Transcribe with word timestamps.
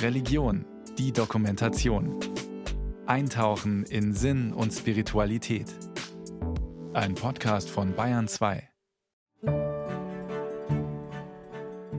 Religion, 0.00 0.64
die 0.98 1.12
Dokumentation. 1.12 2.18
Eintauchen 3.06 3.84
in 3.84 4.12
Sinn 4.12 4.52
und 4.52 4.72
Spiritualität. 4.72 5.66
Ein 6.92 7.14
Podcast 7.14 7.70
von 7.70 7.94
Bayern 7.94 8.28
2. 8.28 8.68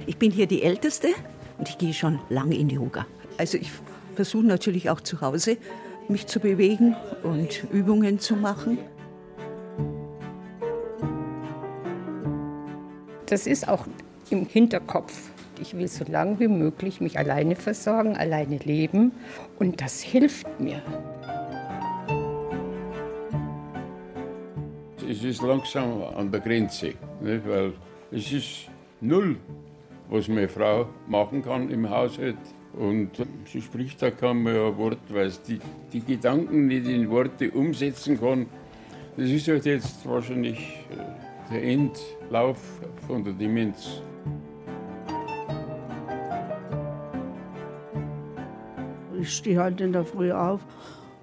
Ich 0.06 0.18
bin 0.18 0.32
hier 0.32 0.48
die 0.48 0.64
Älteste 0.64 1.10
und 1.58 1.68
ich 1.68 1.78
gehe 1.78 1.94
schon 1.94 2.20
lange 2.30 2.56
in 2.56 2.70
Yoga. 2.70 3.06
Also 3.38 3.58
ich 3.58 3.72
versuche 4.16 4.46
natürlich 4.46 4.90
auch 4.90 5.02
zu 5.02 5.22
Hause 5.22 5.58
mich 6.08 6.28
zu 6.28 6.40
bewegen 6.40 6.96
und 7.24 7.66
Übungen 7.72 8.20
zu 8.20 8.36
machen. 8.36 8.78
Das 13.26 13.48
ist 13.48 13.68
auch 13.68 13.86
im 14.30 14.46
Hinterkopf. 14.46 15.33
Ich 15.64 15.78
will 15.78 15.88
so 15.88 16.04
lange 16.04 16.42
wie 16.42 16.50
möglich 16.50 17.00
mich 17.00 17.18
alleine 17.18 17.56
versorgen, 17.56 18.18
alleine 18.18 18.58
leben 18.58 19.14
und 19.60 19.80
das 19.80 20.02
hilft 20.02 20.60
mir. 20.60 20.82
Es 25.10 25.24
ist 25.24 25.42
langsam 25.42 26.04
an 26.18 26.30
der 26.30 26.42
Grenze, 26.42 26.96
nicht? 27.22 27.48
weil 27.48 27.72
es 28.12 28.30
ist 28.34 28.70
null, 29.00 29.38
was 30.10 30.28
meine 30.28 30.50
Frau 30.50 30.90
machen 31.08 31.42
kann 31.42 31.70
im 31.70 31.90
Haushalt. 31.90 32.36
Und 32.74 33.12
sie 33.46 33.62
spricht 33.62 34.02
da 34.02 34.12
kaum 34.12 34.44
mehr 34.44 34.66
ein 34.66 34.78
Wort, 34.78 35.00
weil 35.12 35.30
sie 35.30 35.40
die, 35.48 35.60
die 35.94 36.02
Gedanken 36.02 36.68
nicht 36.68 36.88
in 36.88 37.10
Worte 37.10 37.52
umsetzen 37.52 38.20
kann. 38.20 38.48
Das 39.16 39.30
ist 39.30 39.48
halt 39.48 39.64
jetzt 39.66 40.06
wahrscheinlich 40.06 40.60
äh, 40.92 41.54
der 41.54 41.64
Endlauf 41.64 42.60
von 43.08 43.24
der 43.24 43.32
Demenz. 43.32 44.02
Ich 49.24 49.38
stehe 49.38 49.58
halt 49.58 49.80
in 49.80 49.94
der 49.94 50.04
Früh 50.04 50.34
auf, 50.34 50.66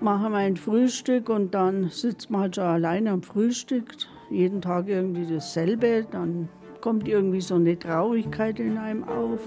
mache 0.01 0.31
mein 0.31 0.57
Frühstück 0.57 1.29
und 1.29 1.53
dann 1.53 1.91
sitzt 1.91 2.31
man 2.31 2.41
halt 2.41 2.57
schon 2.57 2.65
alleine 2.65 3.11
am 3.11 3.23
Frühstück. 3.23 3.93
Jeden 4.31 4.63
Tag 4.63 4.89
irgendwie 4.89 5.31
dasselbe. 5.31 6.07
Dann 6.11 6.49
kommt 6.81 7.07
irgendwie 7.07 7.43
so 7.43 7.57
eine 7.57 7.79
Traurigkeit 7.79 8.59
in 8.59 8.79
einem 8.79 9.05
auf. 9.05 9.41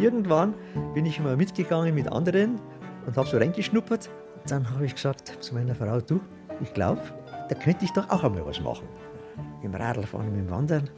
Irgendwann 0.00 0.54
bin 0.94 1.04
ich 1.06 1.18
mal 1.18 1.36
mitgegangen 1.36 1.92
mit 1.92 2.06
anderen 2.06 2.60
und 3.04 3.16
habe 3.16 3.28
so 3.28 3.36
reingeschnuppert. 3.36 4.08
Dann 4.46 4.70
habe 4.70 4.86
ich 4.86 4.94
gesagt 4.94 5.38
zu 5.40 5.56
meiner 5.56 5.74
Frau, 5.74 6.00
du, 6.00 6.20
ich 6.60 6.72
glaube, 6.72 7.02
da 7.48 7.54
könnte 7.56 7.84
ich 7.84 7.92
doch 7.94 8.08
auch 8.10 8.22
einmal 8.22 8.46
was 8.46 8.60
machen. 8.60 8.86
Im 9.64 9.74
Radlfahren, 9.74 10.32
dem 10.36 10.48
Wandern. 10.52 10.88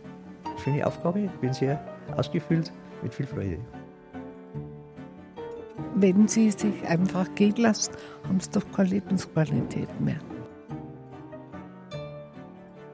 Schöne 0.62 0.86
Aufgabe, 0.86 1.30
bin 1.41 1.55
sehr 1.55 1.83
ausgefüllt, 2.14 2.70
mit 3.02 3.14
viel 3.14 3.27
Freude. 3.27 3.56
Wenn 5.94 6.28
sie 6.28 6.50
sich 6.50 6.86
einfach 6.86 7.34
gehen 7.34 7.56
lassen, 7.56 7.92
haben 8.24 8.41
sie 8.41 8.50
doch 8.50 8.70
keine 8.72 8.91
Lebensqualität 8.91 10.00
mehr. 10.00 10.20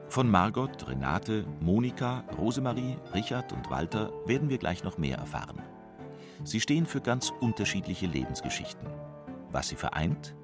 Von 0.09 0.31
Margot, 0.31 0.87
Renate, 0.87 1.45
Monika, 1.59 2.23
Rosemarie, 2.37 2.97
Richard 3.13 3.53
und 3.53 3.69
Walter 3.69 4.11
werden 4.25 4.49
wir 4.49 4.57
gleich 4.57 4.83
noch 4.83 4.97
mehr 4.97 5.17
erfahren. 5.17 5.61
Sie 6.43 6.59
stehen 6.59 6.85
für 6.85 7.01
ganz 7.01 7.31
unterschiedliche 7.39 8.07
Lebensgeschichten. 8.07 8.87
Was 9.51 9.69
sie 9.69 9.75
vereint? 9.75 10.35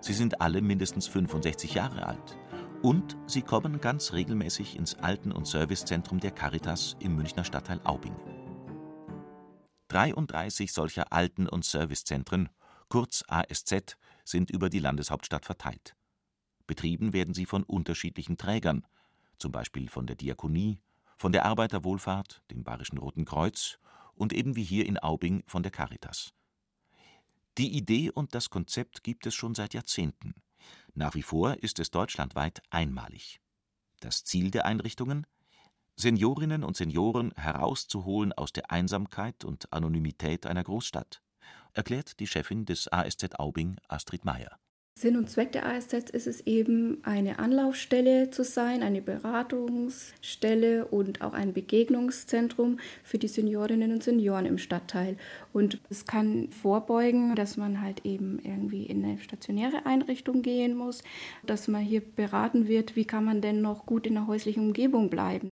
Sie 0.00 0.12
sind 0.12 0.40
alle 0.40 0.60
mindestens 0.60 1.06
65 1.06 1.74
Jahre 1.74 2.06
alt. 2.06 2.36
Und 2.82 3.16
sie 3.26 3.42
kommen 3.42 3.80
ganz 3.80 4.12
regelmäßig 4.12 4.76
ins 4.76 4.98
Alten- 4.98 5.32
und 5.32 5.46
Servicezentrum 5.46 6.20
der 6.20 6.32
Caritas 6.32 6.96
im 6.98 7.16
Münchner 7.16 7.44
Stadtteil 7.44 7.80
Aubing. 7.84 8.14
33 9.92 10.72
solcher 10.72 11.12
Alten- 11.12 11.48
und 11.48 11.66
Servicezentren, 11.66 12.48
kurz 12.88 13.24
ASZ, 13.28 13.98
sind 14.24 14.50
über 14.50 14.70
die 14.70 14.78
Landeshauptstadt 14.78 15.44
verteilt. 15.44 15.94
Betrieben 16.66 17.12
werden 17.12 17.34
sie 17.34 17.44
von 17.44 17.62
unterschiedlichen 17.62 18.38
Trägern, 18.38 18.86
zum 19.36 19.52
Beispiel 19.52 19.90
von 19.90 20.06
der 20.06 20.16
Diakonie, 20.16 20.80
von 21.18 21.32
der 21.32 21.44
Arbeiterwohlfahrt, 21.44 22.42
dem 22.50 22.64
Bayerischen 22.64 22.96
Roten 22.96 23.26
Kreuz 23.26 23.78
und 24.14 24.32
eben 24.32 24.56
wie 24.56 24.64
hier 24.64 24.86
in 24.86 24.98
Aubing 24.98 25.42
von 25.46 25.62
der 25.62 25.72
Caritas. 25.72 26.32
Die 27.58 27.76
Idee 27.76 28.10
und 28.10 28.34
das 28.34 28.48
Konzept 28.48 29.02
gibt 29.02 29.26
es 29.26 29.34
schon 29.34 29.54
seit 29.54 29.74
Jahrzehnten. 29.74 30.34
Nach 30.94 31.14
wie 31.14 31.22
vor 31.22 31.62
ist 31.62 31.78
es 31.78 31.90
deutschlandweit 31.90 32.62
einmalig. 32.70 33.40
Das 34.00 34.24
Ziel 34.24 34.50
der 34.50 34.64
Einrichtungen? 34.64 35.26
Seniorinnen 35.96 36.64
und 36.64 36.76
Senioren 36.76 37.32
herauszuholen 37.36 38.32
aus 38.32 38.52
der 38.52 38.70
Einsamkeit 38.70 39.44
und 39.44 39.72
Anonymität 39.72 40.46
einer 40.46 40.64
Großstadt, 40.64 41.22
erklärt 41.74 42.18
die 42.20 42.26
Chefin 42.26 42.64
des 42.64 42.90
ASZ 42.90 43.38
Aubing, 43.38 43.76
Astrid 43.88 44.24
Meyer. 44.24 44.58
Sinn 44.94 45.16
und 45.16 45.30
Zweck 45.30 45.52
der 45.52 45.66
ASZ 45.66 46.10
ist 46.10 46.26
es 46.26 46.46
eben, 46.46 47.02
eine 47.02 47.38
Anlaufstelle 47.38 48.30
zu 48.30 48.44
sein, 48.44 48.82
eine 48.82 49.00
Beratungsstelle 49.00 50.84
und 50.84 51.22
auch 51.22 51.32
ein 51.32 51.54
Begegnungszentrum 51.54 52.78
für 53.02 53.18
die 53.18 53.28
Seniorinnen 53.28 53.90
und 53.92 54.02
Senioren 54.02 54.46
im 54.46 54.58
Stadtteil. 54.58 55.16
Und 55.52 55.80
es 55.88 56.04
kann 56.04 56.50
vorbeugen, 56.50 57.34
dass 57.34 57.56
man 57.56 57.80
halt 57.80 58.04
eben 58.04 58.38
irgendwie 58.38 58.84
in 58.84 59.02
eine 59.04 59.18
stationäre 59.18 59.86
Einrichtung 59.86 60.42
gehen 60.42 60.76
muss, 60.76 61.02
dass 61.44 61.68
man 61.68 61.82
hier 61.82 62.02
beraten 62.02 62.68
wird, 62.68 62.94
wie 62.94 63.06
kann 63.06 63.24
man 63.24 63.40
denn 63.40 63.62
noch 63.62 63.86
gut 63.86 64.06
in 64.06 64.14
der 64.14 64.26
häuslichen 64.26 64.66
Umgebung 64.66 65.08
bleiben. 65.08 65.48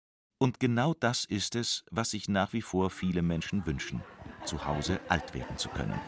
Und 0.46 0.60
genau 0.60 0.94
das 0.94 1.26
ist 1.26 1.56
es, 1.56 1.84
was 1.90 2.12
sich 2.12 2.30
nach 2.30 2.54
wie 2.54 2.62
vor 2.62 2.92
viele 2.92 3.24
Menschen 3.24 3.66
wünschen, 3.66 4.04
zu 4.46 4.64
Hause 4.64 5.00
alt 5.10 5.34
werden 5.34 5.58
zu 5.58 5.70
können. 5.70 6.00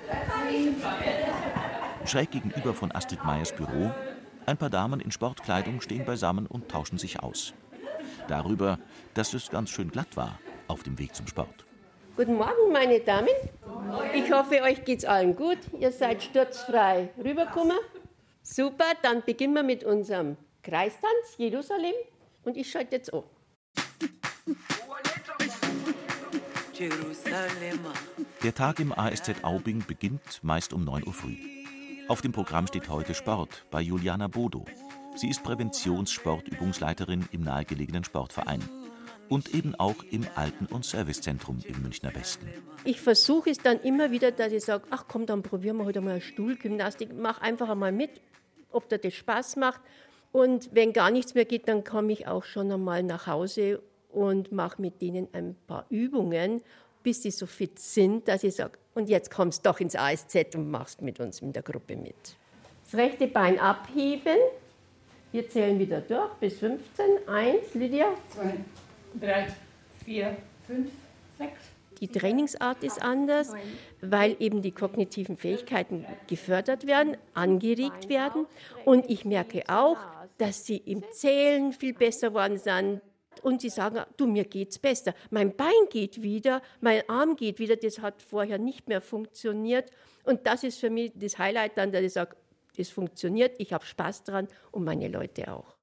Schräg 2.06 2.30
gegenüber 2.30 2.76
von 2.76 2.92
Astrid 2.92 3.26
Meyers 3.26 3.52
Büro, 3.56 3.90
ein 4.46 4.56
paar 4.56 4.70
Damen 4.70 5.00
in 5.00 5.10
Sportkleidung 5.10 5.82
stehen 5.82 6.06
beisammen 6.06 6.46
und 6.46 6.70
tauschen 6.70 7.00
sich 7.00 7.20
aus. 7.20 7.56
Darüber, 8.28 8.78
dass 9.16 9.34
es 9.34 9.50
ganz 9.50 9.72
schön 9.72 9.90
glatt 9.90 10.16
war 10.16 10.38
auf 10.68 10.84
dem 10.84 11.00
Weg 11.00 11.16
zum 11.16 11.26
Sport. 11.26 11.66
Guten 12.16 12.36
Morgen, 12.36 12.72
meine 12.72 13.00
Damen. 13.00 13.30
Ich 14.14 14.32
hoffe, 14.32 14.62
euch 14.62 14.86
geht's 14.86 15.04
allen 15.04 15.36
gut. 15.36 15.58
Ihr 15.80 15.92
seid 15.92 16.22
sturzfrei 16.22 17.10
rübergekommen. 17.18 17.80
Super, 18.44 18.92
dann 19.02 19.24
beginnen 19.26 19.56
wir 19.56 19.64
mit 19.64 19.84
unserem 19.84 20.38
Kreistanz 20.62 21.38
Jerusalem. 21.40 21.96
Und 22.44 22.56
ich 22.56 22.70
schalte 22.70 22.98
jetzt 22.98 23.12
an. 23.12 23.24
Der 28.42 28.54
Tag 28.54 28.80
im 28.80 28.98
ASZ 28.98 29.44
Aubing 29.44 29.84
beginnt 29.86 30.22
meist 30.42 30.74
um 30.74 30.84
9 30.84 31.06
Uhr 31.06 31.14
früh. 31.14 31.36
Auf 32.08 32.22
dem 32.22 32.32
Programm 32.32 32.68
steht 32.68 32.88
heute 32.88 33.14
Sport 33.14 33.66
bei 33.72 33.82
Juliana 33.82 34.28
Bodo. 34.28 34.66
Sie 35.16 35.30
ist 35.30 35.44
Präventionssportübungsleiterin 35.44 37.28
im 37.32 37.42
nahegelegenen 37.42 38.04
Sportverein 38.04 38.62
und 39.28 39.54
eben 39.54 39.76
auch 39.76 40.04
im 40.12 40.26
Alten- 40.36 40.68
und 40.68 40.86
Servicezentrum 40.86 41.60
im 41.66 41.82
Münchner 41.82 42.16
Westen. 42.16 42.48
Ich 42.84 43.02
versuche 43.02 43.50
es 43.50 43.58
dann 43.58 43.82
immer 43.82 44.12
wieder, 44.12 44.32
dass 44.32 44.54
ich 44.54 44.64
sage, 44.64 44.86
ach 44.92 45.06
komm, 45.08 45.26
dann 45.26 45.44
probieren 45.44 45.78
wir 45.78 45.86
heute 45.86 46.02
mal 46.02 46.22
Stuhlgymnastik, 46.22 47.10
mach 47.14 47.42
einfach 47.42 47.70
einmal 47.70 47.92
mit, 47.92 48.22
ob 48.72 48.88
dir 48.88 49.00
das 49.00 49.14
Spaß 49.14 49.58
macht. 49.58 49.82
Und 50.32 50.70
wenn 50.74 50.94
gar 50.94 51.12
nichts 51.12 51.34
mehr 51.34 51.46
geht, 51.46 51.68
dann 51.68 51.84
komme 51.84 52.14
ich 52.14 52.28
auch 52.28 52.44
schon 52.44 52.72
einmal 52.72 53.04
nach 53.04 53.28
Hause 53.28 53.82
und 54.18 54.52
mache 54.52 54.82
mit 54.82 55.00
denen 55.00 55.28
ein 55.32 55.56
paar 55.68 55.86
Übungen, 55.90 56.62
bis 57.04 57.22
sie 57.22 57.30
so 57.30 57.46
fit 57.46 57.78
sind, 57.78 58.28
dass 58.28 58.44
ich 58.44 58.56
sage, 58.56 58.80
und 58.96 59.10
jetzt 59.10 59.30
kommst 59.30 59.64
du 59.64 59.70
doch 59.70 59.80
ins 59.80 59.96
ASZ 59.96 60.56
und 60.56 60.72
machst 60.72 61.04
mit 61.04 61.20
uns 61.20 61.40
in 61.42 61.54
der 61.54 61.62
Gruppe 61.62 61.96
mit. 61.96 62.16
Das 62.84 63.00
rechte 63.00 63.28
Bein 63.28 63.60
abheben. 63.60 64.38
Wir 65.32 65.48
zählen 65.48 65.78
wieder 65.78 66.02
durch 66.02 66.34
bis 66.40 66.58
15. 66.58 67.28
Eins, 67.28 67.76
Lydia. 67.76 68.08
Zwei, 68.30 68.56
drei, 69.22 69.48
vier, 70.04 70.36
fünf, 70.66 70.90
sechs. 71.38 71.60
Die 72.00 72.08
Trainingsart 72.08 72.84
ist 72.84 73.02
anders, 73.02 73.54
weil 74.02 74.36
eben 74.40 74.64
die 74.64 74.72
kognitiven 74.72 75.38
Fähigkeiten 75.38 76.06
gefördert 76.28 76.88
werden, 76.88 77.18
angeregt 77.36 78.10
werden. 78.10 78.48
Und 78.84 79.10
ich 79.10 79.26
merke 79.26 79.64
auch, 79.68 79.98
dass 80.40 80.66
sie 80.66 80.78
im 80.78 81.04
Zählen 81.12 81.72
viel 81.72 81.94
besser 81.94 82.30
geworden 82.30 82.58
sind, 82.58 83.02
und 83.42 83.62
sie 83.62 83.70
sagen, 83.70 84.04
du, 84.18 84.28
mir 84.28 84.46
geht's 84.46 84.80
besser. 84.80 85.14
Mein 85.30 85.56
Bein 85.56 85.72
geht 85.90 86.22
wieder, 86.22 86.62
mein 86.82 87.08
Arm 87.10 87.36
geht 87.36 87.60
wieder, 87.60 87.76
das 87.76 88.00
hat 88.00 88.22
vorher 88.22 88.58
nicht 88.58 88.88
mehr 88.88 89.02
funktioniert. 89.02 89.92
Und 90.24 90.46
das 90.46 90.64
ist 90.64 90.80
für 90.80 90.90
mich 90.90 91.12
das 91.16 91.38
Highlight 91.38 91.78
dann, 91.78 91.92
dass 91.92 92.02
ich 92.02 92.14
sage, 92.14 92.36
das 92.78 92.90
funktioniert, 92.90 93.56
ich 93.60 93.74
habe 93.74 93.86
Spaß 93.86 94.24
dran 94.24 94.48
und 94.72 94.84
meine 94.84 95.08
Leute 95.08 95.52
auch. 95.52 95.78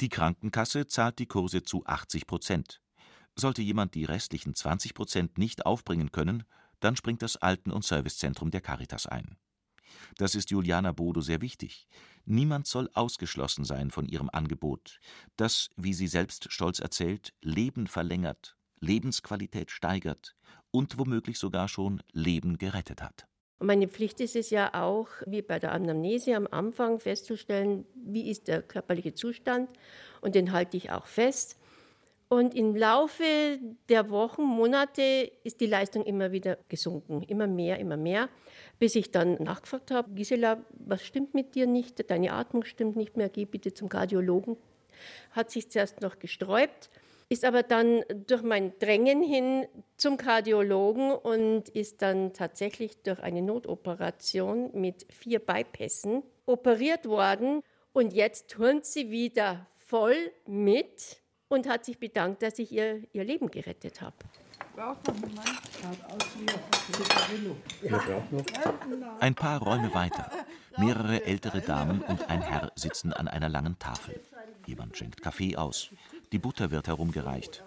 Die 0.00 0.08
Krankenkasse 0.08 0.86
zahlt 0.86 1.18
die 1.18 1.26
Kurse 1.26 1.62
zu 1.62 1.84
80 1.86 2.26
Prozent. 2.26 2.80
Sollte 3.36 3.62
jemand 3.62 3.94
die 3.94 4.04
restlichen 4.04 4.54
20 4.54 4.94
Prozent 4.94 5.38
nicht 5.38 5.66
aufbringen 5.66 6.12
können, 6.12 6.44
dann 6.80 6.96
springt 6.96 7.22
das 7.22 7.36
Alten- 7.36 7.70
und 7.70 7.84
Servicezentrum 7.84 8.50
der 8.50 8.60
Caritas 8.60 9.06
ein. 9.06 9.36
Das 10.18 10.34
ist 10.34 10.50
Juliana 10.50 10.92
Bodo 10.92 11.20
sehr 11.20 11.40
wichtig. 11.40 11.86
Niemand 12.24 12.66
soll 12.66 12.88
ausgeschlossen 12.94 13.64
sein 13.64 13.90
von 13.90 14.06
ihrem 14.06 14.30
Angebot, 14.32 15.00
das, 15.36 15.70
wie 15.76 15.94
sie 15.94 16.06
selbst 16.06 16.52
stolz 16.52 16.78
erzählt, 16.78 17.34
Leben 17.42 17.86
verlängert, 17.86 18.56
Lebensqualität 18.80 19.70
steigert 19.70 20.34
und 20.70 20.98
womöglich 20.98 21.38
sogar 21.38 21.68
schon 21.68 22.02
Leben 22.12 22.58
gerettet 22.58 23.02
hat. 23.02 23.26
Und 23.58 23.68
meine 23.68 23.88
Pflicht 23.88 24.20
ist 24.20 24.36
es 24.36 24.50
ja 24.50 24.74
auch, 24.74 25.08
wie 25.26 25.42
bei 25.42 25.58
der 25.58 25.72
Anamnese 25.72 26.36
am 26.36 26.48
Anfang 26.50 26.98
festzustellen, 26.98 27.86
wie 27.94 28.28
ist 28.28 28.48
der 28.48 28.62
körperliche 28.62 29.14
Zustand 29.14 29.70
und 30.20 30.34
den 30.34 30.52
halte 30.52 30.76
ich 30.76 30.90
auch 30.90 31.06
fest. 31.06 31.56
Und 32.34 32.56
im 32.56 32.74
Laufe 32.74 33.60
der 33.88 34.10
Wochen, 34.10 34.42
Monate 34.42 35.30
ist 35.44 35.60
die 35.60 35.66
Leistung 35.66 36.04
immer 36.04 36.32
wieder 36.32 36.58
gesunken, 36.68 37.22
immer 37.22 37.46
mehr, 37.46 37.78
immer 37.78 37.96
mehr, 37.96 38.28
bis 38.80 38.96
ich 38.96 39.12
dann 39.12 39.34
nachgefragt 39.34 39.92
habe, 39.92 40.12
Gisela, 40.14 40.64
was 40.72 41.04
stimmt 41.04 41.32
mit 41.32 41.54
dir 41.54 41.68
nicht? 41.68 42.10
Deine 42.10 42.32
Atmung 42.32 42.64
stimmt 42.64 42.96
nicht 42.96 43.16
mehr, 43.16 43.28
geh 43.28 43.44
bitte 43.44 43.72
zum 43.72 43.88
Kardiologen. 43.88 44.56
Hat 45.30 45.52
sich 45.52 45.70
zuerst 45.70 46.00
noch 46.00 46.18
gesträubt, 46.18 46.90
ist 47.28 47.44
aber 47.44 47.62
dann 47.62 48.02
durch 48.26 48.42
mein 48.42 48.76
Drängen 48.80 49.22
hin 49.22 49.68
zum 49.96 50.16
Kardiologen 50.16 51.12
und 51.12 51.68
ist 51.68 52.02
dann 52.02 52.32
tatsächlich 52.32 53.00
durch 53.04 53.20
eine 53.20 53.42
Notoperation 53.42 54.72
mit 54.72 55.06
vier 55.08 55.38
Bypässen 55.38 56.24
operiert 56.46 57.06
worden. 57.06 57.62
Und 57.92 58.12
jetzt 58.12 58.50
turnt 58.50 58.86
sie 58.86 59.12
wieder 59.12 59.68
voll 59.76 60.32
mit 60.48 61.22
und 61.48 61.68
hat 61.68 61.84
sich 61.84 61.98
bedankt, 61.98 62.42
dass 62.42 62.58
ich 62.58 62.72
ihr, 62.72 63.02
ihr 63.12 63.24
Leben 63.24 63.50
gerettet 63.50 64.00
habe. 64.00 64.16
Ein 69.20 69.34
paar 69.34 69.62
Räume 69.62 69.94
weiter. 69.94 70.30
Mehrere 70.76 71.24
ältere 71.24 71.60
Damen 71.60 72.02
und 72.02 72.28
ein 72.28 72.42
Herr 72.42 72.72
sitzen 72.74 73.12
an 73.12 73.28
einer 73.28 73.48
langen 73.48 73.78
Tafel. 73.78 74.20
Jemand 74.66 74.96
schenkt 74.96 75.22
Kaffee 75.22 75.56
aus. 75.56 75.90
Die 76.32 76.38
Butter 76.38 76.70
wird 76.70 76.88
herumgereicht. 76.88 77.62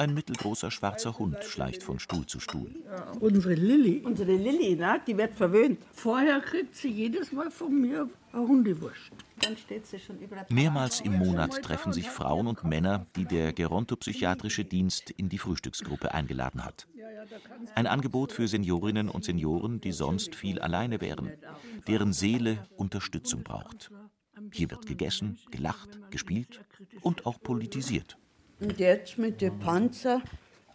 Ein 0.00 0.14
mittelgroßer 0.14 0.70
schwarzer 0.70 1.18
Hund 1.18 1.44
schleicht 1.44 1.82
von 1.82 1.98
Stuhl 1.98 2.24
zu 2.24 2.40
Stuhl. 2.40 2.74
Unsere 3.20 3.52
Lilly. 3.52 4.00
Unsere 4.02 4.32
Lilly, 4.32 4.74
ne? 4.74 4.98
die 5.06 5.14
wird 5.14 5.34
verwöhnt. 5.34 5.78
Vorher 5.92 6.40
kriegt 6.40 6.74
sie 6.74 6.88
jedes 6.88 7.32
Mal 7.32 7.50
von 7.50 7.78
mir 7.78 8.08
eine 8.32 8.48
Hundewurst. 8.48 9.10
Dann 9.42 9.58
steht 9.58 9.86
sie 9.86 9.98
schon 9.98 10.18
über 10.18 10.46
Mehrmals 10.48 11.02
im 11.02 11.18
Monat 11.18 11.62
treffen 11.62 11.92
sich 11.92 12.08
Frauen 12.08 12.46
und 12.46 12.64
Männer, 12.64 13.04
die 13.14 13.26
der 13.26 13.52
gerontopsychiatrische 13.52 14.64
Dienst 14.64 15.10
in 15.10 15.28
die 15.28 15.36
Frühstücksgruppe 15.36 16.14
eingeladen 16.14 16.64
hat. 16.64 16.88
Ein 17.74 17.86
Angebot 17.86 18.32
für 18.32 18.48
Seniorinnen 18.48 19.10
und 19.10 19.26
Senioren, 19.26 19.82
die 19.82 19.92
sonst 19.92 20.34
viel 20.34 20.60
alleine 20.60 21.02
wären, 21.02 21.32
deren 21.86 22.14
Seele 22.14 22.66
Unterstützung 22.78 23.42
braucht. 23.42 23.90
Hier 24.50 24.70
wird 24.70 24.86
gegessen, 24.86 25.38
gelacht, 25.50 26.00
gespielt 26.10 26.62
und 27.02 27.26
auch 27.26 27.38
politisiert. 27.42 28.16
Und 28.60 28.78
jetzt 28.78 29.18
mit 29.18 29.40
den 29.40 29.58
Panzer, 29.58 30.22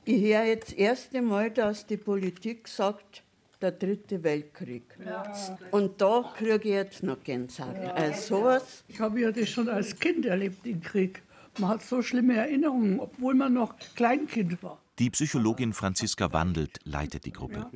ich 0.03 0.21
höre 0.23 0.45
jetzt 0.45 0.71
das 0.71 0.77
erste 0.77 1.21
Mal, 1.21 1.51
dass 1.51 1.85
die 1.85 1.97
Politik 1.97 2.67
sagt, 2.67 3.23
der 3.61 3.71
dritte 3.71 4.23
Weltkrieg. 4.23 4.83
Ja. 5.03 5.57
Und 5.71 6.01
da 6.01 6.33
kriege 6.37 6.55
ich 6.55 6.65
jetzt 6.65 7.03
noch 7.03 7.23
Gänsehaut. 7.23 7.75
Ja. 7.75 7.93
Also 7.93 8.37
sowas. 8.39 8.83
Ich 8.87 8.99
habe 8.99 9.21
ja 9.21 9.31
das 9.31 9.49
schon 9.49 9.69
als 9.69 9.99
Kind 9.99 10.25
erlebt, 10.25 10.65
den 10.65 10.81
Krieg. 10.81 11.23
Man 11.57 11.69
hat 11.69 11.83
so 11.83 12.01
schlimme 12.01 12.35
Erinnerungen, 12.35 12.99
obwohl 12.99 13.33
man 13.33 13.53
noch 13.53 13.75
Kleinkind 13.95 14.61
war. 14.61 14.79
Die 14.99 15.09
Psychologin 15.09 15.73
Franziska 15.73 16.31
Wandelt 16.31 16.79
leitet 16.83 17.25
die 17.25 17.31
Gruppe. 17.31 17.69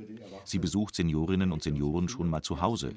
Sie 0.46 0.60
besucht 0.60 0.96
Seniorinnen 0.96 1.52
und 1.52 1.64
Senioren 1.64 2.08
schon 2.08 2.30
mal 2.30 2.42
zu 2.42 2.62
Hause. 2.62 2.94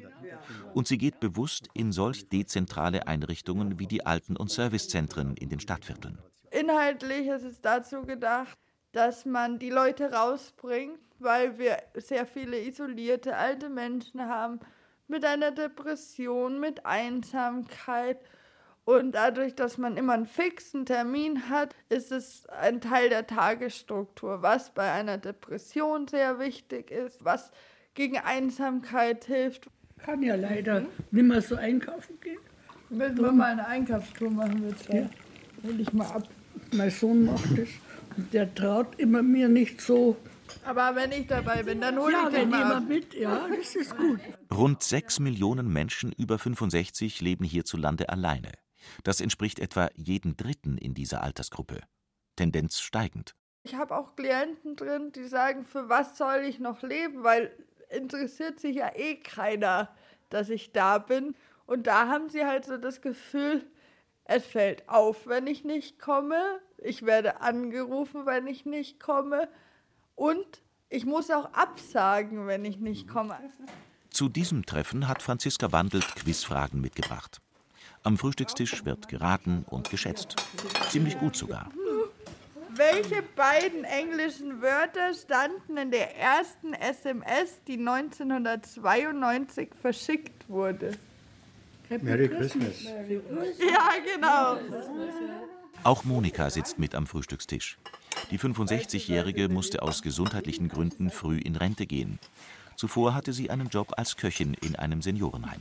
Und 0.75 0.87
sie 0.87 0.99
geht 0.99 1.19
bewusst 1.19 1.69
in 1.75 1.93
solch 1.93 2.29
dezentrale 2.29 3.07
Einrichtungen 3.07 3.79
wie 3.79 3.87
die 3.87 4.07
Alten- 4.07 4.37
und 4.37 4.51
Servicezentren 4.51 5.37
in 5.37 5.49
den 5.49 5.61
Stadtvierteln. 5.61 6.19
Inhaltlich 6.63 7.27
ist 7.27 7.43
es 7.43 7.61
dazu 7.61 8.03
gedacht, 8.03 8.57
dass 8.93 9.27
man 9.27 9.59
die 9.59 9.71
Leute 9.71 10.13
rausbringt, 10.13 11.01
weil 11.19 11.59
wir 11.59 11.77
sehr 11.97 12.25
viele 12.25 12.57
isolierte 12.61 13.37
alte 13.37 13.69
Menschen 13.69 14.29
haben 14.29 14.61
mit 15.09 15.25
einer 15.25 15.51
Depression, 15.51 16.61
mit 16.61 16.87
Einsamkeit. 16.87 18.19
Und 18.85 19.11
dadurch, 19.13 19.57
dass 19.57 19.77
man 19.77 19.97
immer 19.97 20.13
einen 20.13 20.27
fixen 20.27 20.87
Termin 20.87 21.49
hat, 21.49 21.75
ist 21.89 22.13
es 22.13 22.47
ein 22.47 22.81
Teil 22.81 23.09
der 23.09 23.27
Tagesstruktur, 23.27 24.43
was 24.43 24.71
bei 24.71 24.93
einer 24.93 25.19
Depression 25.19 26.07
sehr 26.07 26.39
wichtig 26.39 26.93
ist, 26.93 27.25
was 27.25 27.51
gegen 27.95 28.19
Einsamkeit 28.19 29.25
hilft. 29.25 29.67
Kann 29.99 30.23
ja 30.23 30.37
leider 30.37 30.87
nicht 31.11 31.27
mehr 31.27 31.43
so 31.43 31.57
einkaufen 31.57 32.21
gehen. 32.21 32.39
Müssen 32.89 33.21
wir 33.21 33.33
mal 33.33 33.51
eine 33.51 33.67
Einkaufstour 33.67 34.31
machen, 34.31 34.77
zwei. 34.77 34.99
Ja. 34.99 35.11
Hol 35.65 35.81
ich 35.81 35.93
mal 35.93 36.07
ab. 36.07 36.23
Mein 36.73 36.91
Sohn 36.91 37.27
macht 37.27 37.59
das. 37.59 37.69
Und 38.17 38.33
der 38.33 38.55
traut 38.55 38.99
immer 38.99 39.23
mir 39.23 39.49
nicht 39.49 39.81
so. 39.81 40.17
Aber 40.65 40.95
wenn 40.95 41.13
ich 41.13 41.27
dabei 41.27 41.63
bin, 41.63 41.81
dann 41.81 41.99
hole 41.99 42.13
ja, 42.13 42.29
ich 42.29 42.35
den 42.35 42.51
mal 42.51 42.73
ab. 42.77 42.85
mit. 42.87 43.15
Ja, 43.15 43.47
das 43.49 43.75
ist 43.75 43.97
gut. 43.97 44.21
Rund 44.53 44.83
sechs 44.83 45.19
Millionen 45.19 45.73
Menschen 45.73 46.13
über 46.13 46.39
65 46.39 47.21
leben 47.21 47.45
hierzulande 47.45 48.09
alleine. 48.09 48.53
Das 49.05 49.21
entspricht 49.21 49.59
etwa 49.59 49.89
jedem 49.95 50.37
Dritten 50.37 50.77
in 50.79 50.95
dieser 50.95 51.23
Altersgruppe. 51.23 51.81
Tendenz 52.37 52.81
steigend. 52.81 53.35
Ich 53.65 53.75
habe 53.75 53.97
auch 53.97 54.17
Klienten 54.17 54.77
drin, 54.77 55.13
die 55.13 55.25
sagen, 55.25 55.65
für 55.65 55.89
was 55.89 56.19
soll 56.19 56.43
ich 56.45 56.59
noch 56.59 56.83
leben? 56.83 57.23
Weil 57.23 57.53
interessiert 57.91 58.59
sich 58.61 58.77
ja 58.77 58.91
eh 58.95 59.17
keiner, 59.17 59.95
dass 60.31 60.49
ich 60.49 60.73
da 60.73 60.99
bin. 60.99 61.35
Und 61.67 61.87
da 61.87 62.09
haben 62.09 62.29
sie 62.29 62.45
halt 62.45 62.65
so 62.65 62.77
das 62.77 63.01
Gefühl, 63.01 63.65
es 64.35 64.47
fällt 64.47 64.89
auf, 64.89 65.27
wenn 65.27 65.47
ich 65.47 65.65
nicht 65.65 65.99
komme. 65.99 66.61
Ich 66.79 67.05
werde 67.05 67.41
angerufen, 67.41 68.27
wenn 68.27 68.47
ich 68.47 68.65
nicht 68.65 68.99
komme. 68.99 69.49
Und 70.15 70.63
ich 70.89 71.05
muss 71.05 71.31
auch 71.31 71.53
absagen, 71.53 72.47
wenn 72.47 72.65
ich 72.65 72.79
nicht 72.79 73.09
komme. 73.09 73.39
Zu 74.11 74.29
diesem 74.29 74.67
Treffen 74.67 75.09
hat 75.09 75.23
Franziska 75.23 75.73
Wandelt 75.73 76.17
Quizfragen 76.17 76.81
mitgebracht. 76.81 77.41
Am 78.03 78.19
Frühstückstisch 78.19 78.85
wird 78.85 79.09
geraten 79.09 79.65
und 79.71 79.91
geschätzt. 79.91 80.37
Ziemlich 80.91 81.19
gut 81.19 81.37
sogar. 81.37 81.71
Welche 82.75 83.23
beiden 83.37 83.85
englischen 83.85 84.63
Wörter 84.63 85.13
standen 85.15 85.77
in 85.77 85.91
der 85.91 86.19
ersten 86.19 86.73
SMS, 86.73 87.61
die 87.67 87.79
1992 87.79 89.71
verschickt 89.81 90.49
wurde? 90.49 90.93
Merry 92.01 92.29
Christmas. 92.29 92.85
Ja, 92.85 93.91
genau. 94.15 94.57
Auch 95.85 96.05
Monika 96.05 96.49
sitzt 96.51 96.79
mit 96.79 96.95
am 96.95 97.07
Frühstückstisch. 97.07 97.79
Die 98.31 98.39
65-Jährige 98.39 99.49
musste 99.49 99.83
aus 99.83 100.03
gesundheitlichen 100.03 100.69
Gründen 100.69 101.11
früh 101.11 101.39
in 101.39 101.57
Rente 101.57 101.87
gehen. 101.87 102.19
Zuvor 102.77 103.15
hatte 103.15 103.33
sie 103.33 103.51
einen 103.51 103.69
Job 103.69 103.93
als 103.97 104.17
Köchin 104.17 104.55
in 104.55 104.77
einem 104.77 105.03
Seniorenheim. 105.03 105.61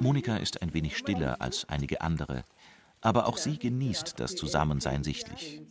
Monika 0.00 0.36
ist 0.36 0.62
ein 0.62 0.74
wenig 0.74 0.96
stiller 0.96 1.40
als 1.40 1.68
einige 1.68 2.00
andere, 2.00 2.44
aber 3.00 3.26
auch 3.26 3.36
sie 3.36 3.58
genießt 3.58 4.20
das 4.20 4.36
Zusammensein 4.36 5.02
sichtlich. 5.02 5.62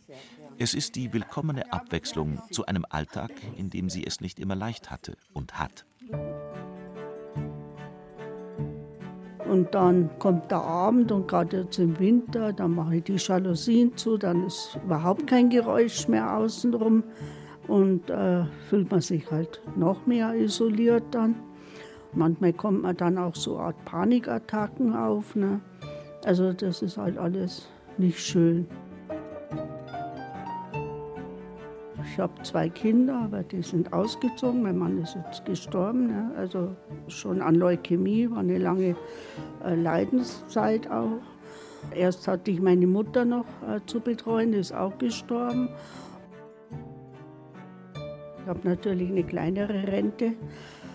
Es 0.58 0.74
ist 0.74 0.96
die 0.96 1.12
willkommene 1.12 1.72
Abwechslung 1.72 2.42
zu 2.50 2.66
einem 2.66 2.84
Alltag, 2.88 3.30
in 3.56 3.70
dem 3.70 3.88
sie 3.88 4.04
es 4.04 4.20
nicht 4.20 4.38
immer 4.40 4.56
leicht 4.56 4.90
hatte 4.90 5.16
und 5.32 5.58
hat. 5.58 5.86
Und 9.48 9.74
dann 9.74 10.10
kommt 10.18 10.50
der 10.50 10.60
Abend 10.60 11.10
und 11.10 11.26
gerade 11.26 11.58
jetzt 11.58 11.78
im 11.78 11.98
Winter, 11.98 12.52
dann 12.52 12.74
mache 12.74 12.96
ich 12.96 13.04
die 13.04 13.16
Jalousien 13.16 13.96
zu, 13.96 14.18
dann 14.18 14.46
ist 14.46 14.78
überhaupt 14.84 15.26
kein 15.26 15.48
Geräusch 15.48 16.06
mehr 16.06 16.36
außenrum 16.36 17.02
und 17.66 18.10
äh, 18.10 18.44
fühlt 18.68 18.90
man 18.90 19.00
sich 19.00 19.30
halt 19.30 19.60
noch 19.76 20.06
mehr 20.06 20.34
isoliert 20.34 21.04
dann. 21.12 21.36
Manchmal 22.12 22.52
kommt 22.52 22.82
man 22.82 22.96
dann 22.96 23.16
auch 23.18 23.34
so 23.34 23.58
Art 23.58 23.82
Panikattacken 23.84 24.94
auf. 24.94 25.34
Ne? 25.34 25.60
Also 26.24 26.52
das 26.52 26.82
ist 26.82 26.98
halt 26.98 27.16
alles 27.18 27.68
nicht 27.96 28.18
schön. 28.18 28.66
Ich 32.18 32.22
habe 32.22 32.42
zwei 32.42 32.68
Kinder, 32.68 33.14
aber 33.26 33.44
die 33.44 33.62
sind 33.62 33.92
ausgezogen. 33.92 34.60
Mein 34.64 34.76
Mann 34.76 35.00
ist 35.00 35.14
jetzt 35.14 35.44
gestorben, 35.44 36.08
ne? 36.08 36.32
also 36.36 36.74
schon 37.06 37.40
an 37.40 37.54
Leukämie, 37.54 38.28
war 38.28 38.38
eine 38.38 38.58
lange 38.58 38.96
äh, 39.64 39.76
Leidenszeit 39.76 40.90
auch. 40.90 41.20
Erst 41.94 42.26
hatte 42.26 42.50
ich 42.50 42.60
meine 42.60 42.88
Mutter 42.88 43.24
noch 43.24 43.44
äh, 43.62 43.78
zu 43.86 44.00
betreuen, 44.00 44.50
die 44.50 44.58
ist 44.58 44.74
auch 44.74 44.98
gestorben. 44.98 45.68
Ich 48.40 48.48
habe 48.48 48.68
natürlich 48.68 49.10
eine 49.10 49.22
kleinere 49.22 49.86
Rente 49.86 50.32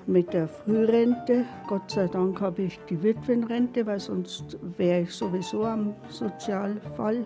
mit 0.07 0.33
der 0.33 0.47
Frührente. 0.47 1.45
Gott 1.67 1.89
sei 1.91 2.07
Dank 2.07 2.41
habe 2.41 2.63
ich 2.63 2.79
die 2.89 3.01
Witwenrente, 3.01 3.85
weil 3.85 3.99
sonst 3.99 4.57
wäre 4.77 5.01
ich 5.01 5.11
sowieso 5.11 5.63
am 5.65 5.93
Sozialfall. 6.09 7.25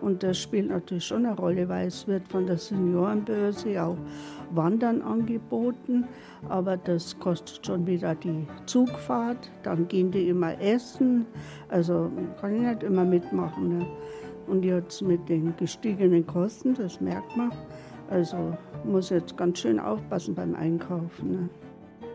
Und 0.00 0.24
das 0.24 0.38
spielt 0.38 0.68
natürlich 0.68 1.04
schon 1.04 1.26
eine 1.26 1.36
Rolle, 1.36 1.68
weil 1.68 1.86
es 1.86 2.08
wird 2.08 2.26
von 2.26 2.46
der 2.46 2.58
Seniorenbörse 2.58 3.80
auch 3.82 3.96
Wandern 4.50 5.00
angeboten. 5.00 6.04
Aber 6.48 6.76
das 6.76 7.16
kostet 7.20 7.64
schon 7.64 7.86
wieder 7.86 8.16
die 8.16 8.46
Zugfahrt. 8.66 9.50
Dann 9.62 9.86
gehen 9.86 10.10
die 10.10 10.28
immer 10.28 10.60
essen. 10.60 11.26
Also 11.68 12.10
kann 12.40 12.56
ich 12.56 12.62
nicht 12.62 12.82
immer 12.82 13.04
mitmachen. 13.04 13.78
Ne? 13.78 13.86
Und 14.48 14.64
jetzt 14.64 15.02
mit 15.02 15.28
den 15.28 15.54
gestiegenen 15.56 16.26
Kosten, 16.26 16.74
das 16.74 17.00
merkt 17.00 17.36
man, 17.36 17.52
Also 18.10 18.56
muss 18.84 19.10
jetzt 19.10 19.36
ganz 19.36 19.60
schön 19.60 19.78
aufpassen 19.78 20.34
beim 20.34 20.54
Einkaufen. 20.56 21.30
Ne? 21.30 21.48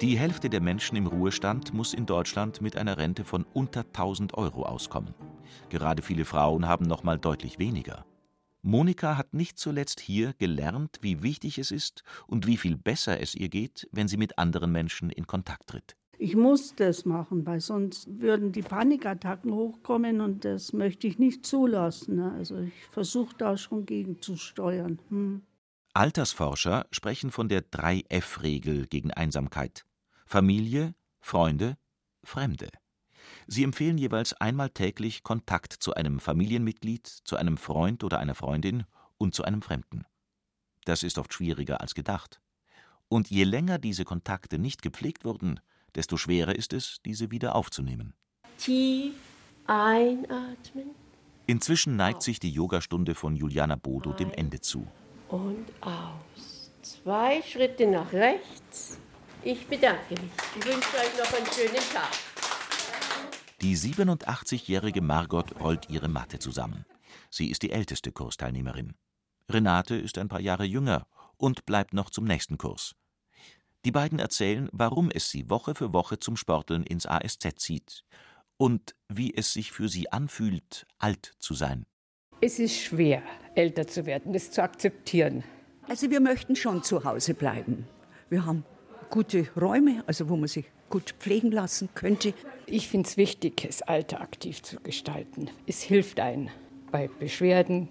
Die 0.01 0.15
Hälfte 0.15 0.47
der 0.47 0.61
Menschen 0.61 0.95
im 0.95 1.07
Ruhestand 1.07 1.73
muss 1.73 1.95
in 1.95 2.05
Deutschland 2.05 2.61
mit 2.61 2.77
einer 2.77 2.99
Rente 2.99 3.23
von 3.23 3.47
unter 3.53 3.79
1000 3.79 4.35
Euro 4.35 4.61
auskommen. 4.61 5.15
Gerade 5.69 6.03
viele 6.03 6.23
Frauen 6.23 6.67
haben 6.67 6.85
noch 6.85 7.01
mal 7.01 7.17
deutlich 7.17 7.57
weniger. 7.57 8.05
Monika 8.61 9.17
hat 9.17 9.33
nicht 9.33 9.57
zuletzt 9.57 9.99
hier 9.99 10.33
gelernt, 10.37 10.99
wie 11.01 11.23
wichtig 11.23 11.57
es 11.57 11.71
ist 11.71 12.03
und 12.27 12.45
wie 12.45 12.57
viel 12.57 12.77
besser 12.77 13.19
es 13.19 13.33
ihr 13.33 13.49
geht, 13.49 13.89
wenn 13.91 14.07
sie 14.07 14.17
mit 14.17 14.37
anderen 14.37 14.71
Menschen 14.71 15.09
in 15.09 15.25
Kontakt 15.25 15.65
tritt. 15.65 15.95
Ich 16.19 16.35
muss 16.35 16.75
das 16.75 17.05
machen, 17.05 17.47
weil 17.47 17.59
sonst 17.59 18.07
würden 18.21 18.51
die 18.51 18.61
Panikattacken 18.61 19.51
hochkommen 19.51 20.21
und 20.21 20.45
das 20.45 20.73
möchte 20.73 21.07
ich 21.07 21.17
nicht 21.17 21.43
zulassen. 21.43 22.19
Also 22.19 22.59
ich 22.59 22.73
versuche 22.91 23.35
da 23.35 23.57
schon 23.57 23.87
gegenzusteuern. 23.87 24.99
Hm. 25.09 25.41
Altersforscher 25.97 26.85
sprechen 26.91 27.31
von 27.31 27.49
der 27.49 27.71
3F-Regel 27.71 28.85
gegen 28.85 29.09
Einsamkeit. 29.09 29.83
Familie, 30.27 30.93
Freunde, 31.21 31.75
Fremde. 32.23 32.69
Sie 33.47 33.63
empfehlen 33.63 33.97
jeweils 33.97 34.33
einmal 34.33 34.69
täglich 34.69 35.23
Kontakt 35.23 35.73
zu 35.73 35.95
einem 35.95 36.19
Familienmitglied, 36.19 37.07
zu 37.07 37.35
einem 37.35 37.57
Freund 37.57 38.03
oder 38.03 38.19
einer 38.19 38.35
Freundin 38.35 38.83
und 39.17 39.33
zu 39.33 39.43
einem 39.43 39.63
Fremden. 39.63 40.05
Das 40.85 41.01
ist 41.01 41.17
oft 41.17 41.33
schwieriger 41.33 41.81
als 41.81 41.95
gedacht. 41.95 42.41
Und 43.09 43.31
je 43.31 43.43
länger 43.43 43.79
diese 43.79 44.05
Kontakte 44.05 44.59
nicht 44.59 44.83
gepflegt 44.83 45.25
wurden, 45.25 45.59
desto 45.95 46.15
schwerer 46.15 46.55
ist 46.55 46.73
es, 46.73 46.99
diese 47.05 47.31
wieder 47.31 47.55
aufzunehmen. 47.55 48.13
Tief 48.59 49.15
einatmen. 49.65 50.91
Inzwischen 51.47 51.95
neigt 51.95 52.21
sich 52.21 52.39
die 52.39 52.51
Yogastunde 52.51 53.15
von 53.15 53.35
Juliana 53.35 53.77
Bodo 53.77 54.13
dem 54.13 54.31
Ende 54.31 54.61
zu 54.61 54.87
und 55.29 55.65
aus. 55.81 56.71
Zwei 56.81 57.41
Schritte 57.41 57.87
nach 57.87 58.11
rechts. 58.13 58.97
Ich 59.43 59.67
bedanke 59.67 60.15
mich. 60.15 60.31
Ich 60.57 60.65
wünsche 60.65 60.97
euch 60.97 61.17
noch 61.17 61.33
einen 61.33 61.45
schönen 61.47 61.83
Tag. 61.93 62.11
Die 63.61 63.75
87-jährige 63.75 65.01
Margot 65.01 65.59
rollt 65.59 65.89
ihre 65.89 66.07
Matte 66.07 66.39
zusammen. 66.39 66.85
Sie 67.29 67.49
ist 67.49 67.63
die 67.63 67.71
älteste 67.71 68.11
Kursteilnehmerin. 68.11 68.93
Renate 69.49 69.95
ist 69.95 70.17
ein 70.17 70.27
paar 70.27 70.41
Jahre 70.41 70.65
jünger 70.65 71.07
und 71.37 71.65
bleibt 71.65 71.93
noch 71.93 72.09
zum 72.09 72.25
nächsten 72.25 72.57
Kurs. 72.57 72.95
Die 73.85 73.91
beiden 73.91 74.19
erzählen, 74.19 74.69
warum 74.71 75.09
es 75.09 75.29
sie 75.29 75.49
Woche 75.49 75.75
für 75.75 75.93
Woche 75.93 76.19
zum 76.19 76.35
Sporteln 76.35 76.83
ins 76.83 77.05
ASZ 77.05 77.47
zieht 77.57 78.03
und 78.57 78.95
wie 79.07 79.33
es 79.33 79.53
sich 79.53 79.71
für 79.71 79.87
sie 79.87 80.11
anfühlt, 80.11 80.85
alt 80.97 81.35
zu 81.39 81.53
sein. 81.53 81.85
Es 82.39 82.59
ist 82.59 82.79
schwer, 82.79 83.23
älter 83.55 83.87
zu 83.87 84.05
werden, 84.05 84.31
das 84.31 84.51
zu 84.51 84.61
akzeptieren. 84.61 85.43
Also 85.87 86.11
wir 86.11 86.19
möchten 86.19 86.55
schon 86.55 86.83
zu 86.83 87.03
Hause 87.03 87.33
bleiben. 87.33 87.87
Wir 88.29 88.45
haben 88.45 88.63
gute 89.09 89.47
Räume, 89.59 90.03
also 90.05 90.29
wo 90.29 90.35
man 90.35 90.47
sich 90.47 90.65
gut 90.87 91.15
pflegen 91.17 91.51
lassen 91.51 91.89
könnte. 91.95 92.35
Ich 92.67 92.89
finde 92.89 93.09
es 93.09 93.17
wichtig, 93.17 93.65
das 93.65 93.81
Alter 93.81 94.21
aktiv 94.21 94.61
zu 94.61 94.79
gestalten. 94.81 95.49
Es 95.65 95.81
hilft 95.81 96.19
einem 96.19 96.49
bei 96.91 97.09
Beschwerden 97.19 97.89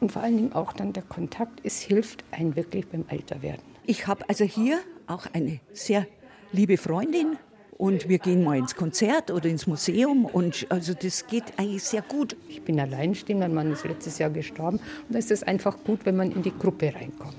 und 0.00 0.12
vor 0.12 0.22
allen 0.22 0.38
Dingen 0.38 0.52
auch 0.54 0.72
dann 0.72 0.94
der 0.94 1.02
Kontakt. 1.02 1.60
Es 1.62 1.80
hilft 1.82 2.24
einem 2.30 2.56
wirklich 2.56 2.86
beim 2.86 3.04
Älterwerden. 3.08 3.64
Ich 3.84 4.06
habe 4.06 4.26
also 4.30 4.44
hier 4.44 4.78
auch 5.06 5.26
eine 5.34 5.60
sehr 5.74 6.06
liebe 6.52 6.78
Freundin, 6.78 7.36
und 7.76 8.08
wir 8.08 8.18
gehen 8.18 8.44
mal 8.44 8.56
ins 8.56 8.76
Konzert 8.76 9.30
oder 9.30 9.48
ins 9.48 9.66
Museum 9.66 10.24
und 10.24 10.66
also 10.70 10.94
das 10.94 11.26
geht 11.26 11.58
eigentlich 11.58 11.82
sehr 11.82 12.02
gut. 12.02 12.36
Ich 12.48 12.62
bin 12.62 12.78
alleinstehend, 12.78 13.40
mein 13.40 13.54
Mann 13.54 13.72
ist 13.72 13.84
letztes 13.84 14.18
Jahr 14.18 14.30
gestorben 14.30 14.78
und 14.78 15.12
da 15.12 15.18
ist 15.18 15.30
es 15.30 15.42
einfach 15.42 15.76
gut, 15.84 16.04
wenn 16.04 16.16
man 16.16 16.30
in 16.30 16.42
die 16.42 16.56
Gruppe 16.56 16.94
reinkommt. 16.94 17.34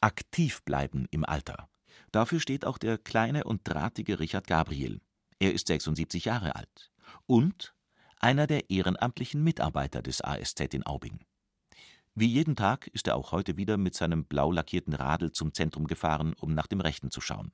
Aktiv 0.00 0.62
bleiben 0.64 1.06
im 1.10 1.24
Alter. 1.24 1.68
Dafür 2.10 2.40
steht 2.40 2.66
auch 2.66 2.78
der 2.78 2.98
kleine 2.98 3.44
und 3.44 3.62
drahtige 3.64 4.20
Richard 4.20 4.46
Gabriel. 4.46 5.00
Er 5.38 5.52
ist 5.54 5.68
76 5.68 6.26
Jahre 6.26 6.56
alt 6.56 6.92
und 7.26 7.74
einer 8.20 8.46
der 8.46 8.70
ehrenamtlichen 8.70 9.42
Mitarbeiter 9.42 10.02
des 10.02 10.22
ASZ 10.22 10.60
in 10.72 10.86
Aubing. 10.86 11.20
Wie 12.14 12.26
jeden 12.26 12.56
Tag 12.56 12.88
ist 12.88 13.08
er 13.08 13.16
auch 13.16 13.32
heute 13.32 13.56
wieder 13.56 13.78
mit 13.78 13.94
seinem 13.94 14.26
blau 14.26 14.52
lackierten 14.52 14.92
Radl 14.92 15.32
zum 15.32 15.54
Zentrum 15.54 15.86
gefahren, 15.86 16.34
um 16.38 16.54
nach 16.54 16.66
dem 16.66 16.82
Rechten 16.82 17.10
zu 17.10 17.22
schauen. 17.22 17.52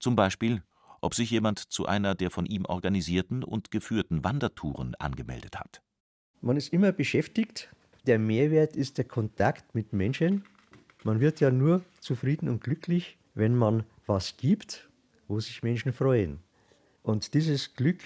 Zum 0.00 0.16
Beispiel, 0.16 0.64
ob 1.04 1.14
sich 1.14 1.30
jemand 1.30 1.58
zu 1.58 1.84
einer 1.84 2.14
der 2.14 2.30
von 2.30 2.46
ihm 2.46 2.64
organisierten 2.64 3.44
und 3.44 3.70
geführten 3.70 4.24
Wandertouren 4.24 4.94
angemeldet 4.94 5.58
hat. 5.58 5.82
Man 6.40 6.56
ist 6.56 6.72
immer 6.72 6.92
beschäftigt. 6.92 7.68
Der 8.06 8.18
Mehrwert 8.18 8.74
ist 8.74 8.96
der 8.96 9.04
Kontakt 9.04 9.74
mit 9.74 9.92
Menschen. 9.92 10.44
Man 11.04 11.20
wird 11.20 11.40
ja 11.40 11.50
nur 11.50 11.82
zufrieden 12.00 12.48
und 12.48 12.62
glücklich, 12.62 13.18
wenn 13.34 13.54
man 13.54 13.84
was 14.06 14.38
gibt, 14.38 14.88
wo 15.28 15.40
sich 15.40 15.62
Menschen 15.62 15.92
freuen. 15.92 16.38
Und 17.02 17.34
dieses 17.34 17.74
Glück 17.74 18.00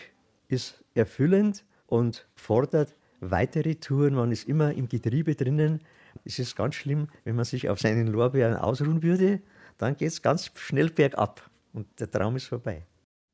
ist 0.48 0.82
erfüllend 0.94 1.64
und 1.86 2.26
fordert 2.34 2.96
weitere 3.20 3.76
Touren. 3.76 4.14
Man 4.14 4.32
ist 4.32 4.48
immer 4.48 4.72
im 4.72 4.88
Getriebe 4.88 5.36
drinnen. 5.36 5.82
Es 6.24 6.40
ist 6.40 6.56
ganz 6.56 6.74
schlimm, 6.74 7.06
wenn 7.22 7.36
man 7.36 7.44
sich 7.44 7.68
auf 7.68 7.78
seinen 7.78 8.08
Lorbeeren 8.08 8.56
ausruhen 8.56 9.04
würde. 9.04 9.40
Dann 9.76 9.96
geht 9.96 10.08
es 10.08 10.22
ganz 10.22 10.50
schnell 10.56 10.90
bergab 10.90 11.48
und 11.78 12.00
der 12.00 12.11
Traum 12.11 12.35
ist 12.37 12.47
vorbei. 12.47 12.85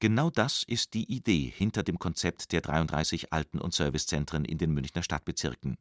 Genau 0.00 0.28
das 0.28 0.64
ist 0.64 0.92
die 0.92 1.10
Idee 1.10 1.50
hinter 1.56 1.82
dem 1.82 1.98
Konzept 1.98 2.52
der 2.52 2.60
33 2.60 3.32
Alten- 3.32 3.58
und 3.58 3.72
Servicezentren 3.72 4.44
in 4.44 4.58
den 4.58 4.72
Münchner 4.72 5.02
Stadtbezirken. 5.02 5.78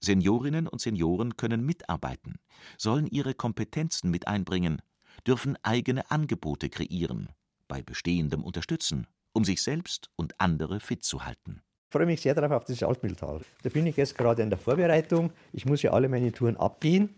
Seniorinnen 0.00 0.68
und 0.68 0.80
Senioren 0.80 1.36
können 1.36 1.66
mitarbeiten, 1.66 2.36
sollen 2.78 3.08
ihre 3.08 3.34
Kompetenzen 3.34 4.10
mit 4.10 4.28
einbringen, 4.28 4.80
dürfen 5.26 5.58
eigene 5.62 6.08
Angebote 6.10 6.68
kreieren, 6.68 7.30
bei 7.66 7.82
bestehendem 7.82 8.44
unterstützen, 8.44 9.08
um 9.32 9.44
sich 9.44 9.60
selbst 9.60 10.10
und 10.14 10.38
andere 10.38 10.78
fit 10.78 11.04
zu 11.04 11.24
halten. 11.24 11.62
Ich 11.88 11.96
freue 11.96 12.06
mich 12.06 12.20
sehr 12.20 12.34
darauf 12.34 12.52
auf 12.52 12.64
das 12.64 12.82
Altmühltal. 12.82 13.40
Da 13.62 13.70
bin 13.70 13.86
ich 13.86 13.96
jetzt 13.96 14.16
gerade 14.16 14.42
in 14.42 14.50
der 14.50 14.58
Vorbereitung. 14.58 15.32
Ich 15.52 15.64
muss 15.64 15.82
ja 15.82 15.92
alle 15.92 16.08
meine 16.08 16.30
Touren 16.32 16.56
abgehen. 16.56 17.08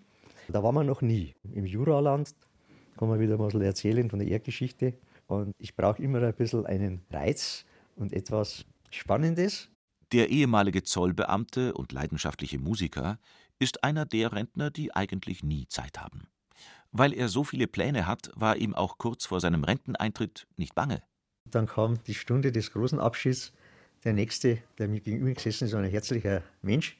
Da 0.49 0.63
waren 0.63 0.75
wir 0.75 0.85
noch 0.85 1.03
nie. 1.03 1.35
Im 1.53 1.67
Juraland 1.67 2.35
kann 2.97 3.09
man 3.09 3.21
wieder 3.21 3.37
mal 3.37 3.63
erzählen 3.63 4.11
von 4.11 4.19
der 4.19 4.29
Erdgeschichte. 4.29 4.95
Und 5.27 5.53
ich 5.59 5.75
brauche 5.75 6.03
immer 6.03 6.23
ein 6.23 6.35
bisschen 6.35 6.67
einen 6.67 7.03
Reiz 7.11 7.65
und 7.97 8.13
etwas 8.13 8.65
Spannendes. 8.91 9.69
Der 10.13 10.31
ehemalige 10.31 10.83
Zollbeamte 10.83 11.75
und 11.75 11.93
leidenschaftliche 11.93 12.59
Musiker 12.59 13.19
ist 13.59 13.83
einer 13.83 14.07
der 14.07 14.33
Rentner, 14.33 14.71
die 14.71 14.95
eigentlich 14.95 15.43
nie 15.43 15.67
Zeit 15.69 15.99
haben. 15.99 16.29
Weil 16.93 17.13
er 17.13 17.29
so 17.29 17.43
viele 17.45 17.67
Pläne 17.67 18.07
hat, 18.07 18.31
war 18.35 18.57
ihm 18.57 18.75
auch 18.75 18.99
kurz 18.99 19.27
vor 19.27 19.41
seinem 19.41 19.65
Renteneintritt 19.65 20.47
nicht 20.57 20.75
bange. 20.75 21.03
Dann 21.51 21.67
kam 21.67 22.03
die 22.05 22.15
Stunde 22.15 22.53
des 22.53 22.73
großen 22.73 23.01
Abschieds. 23.01 23.53
Der 24.05 24.13
Nächste, 24.13 24.59
der 24.79 24.89
mir 24.89 25.01
gegenüber 25.01 25.33
gesessen 25.33 25.65
ist, 25.67 25.75
ein 25.75 25.85
herzlicher 25.85 26.43
Mensch. 26.63 26.97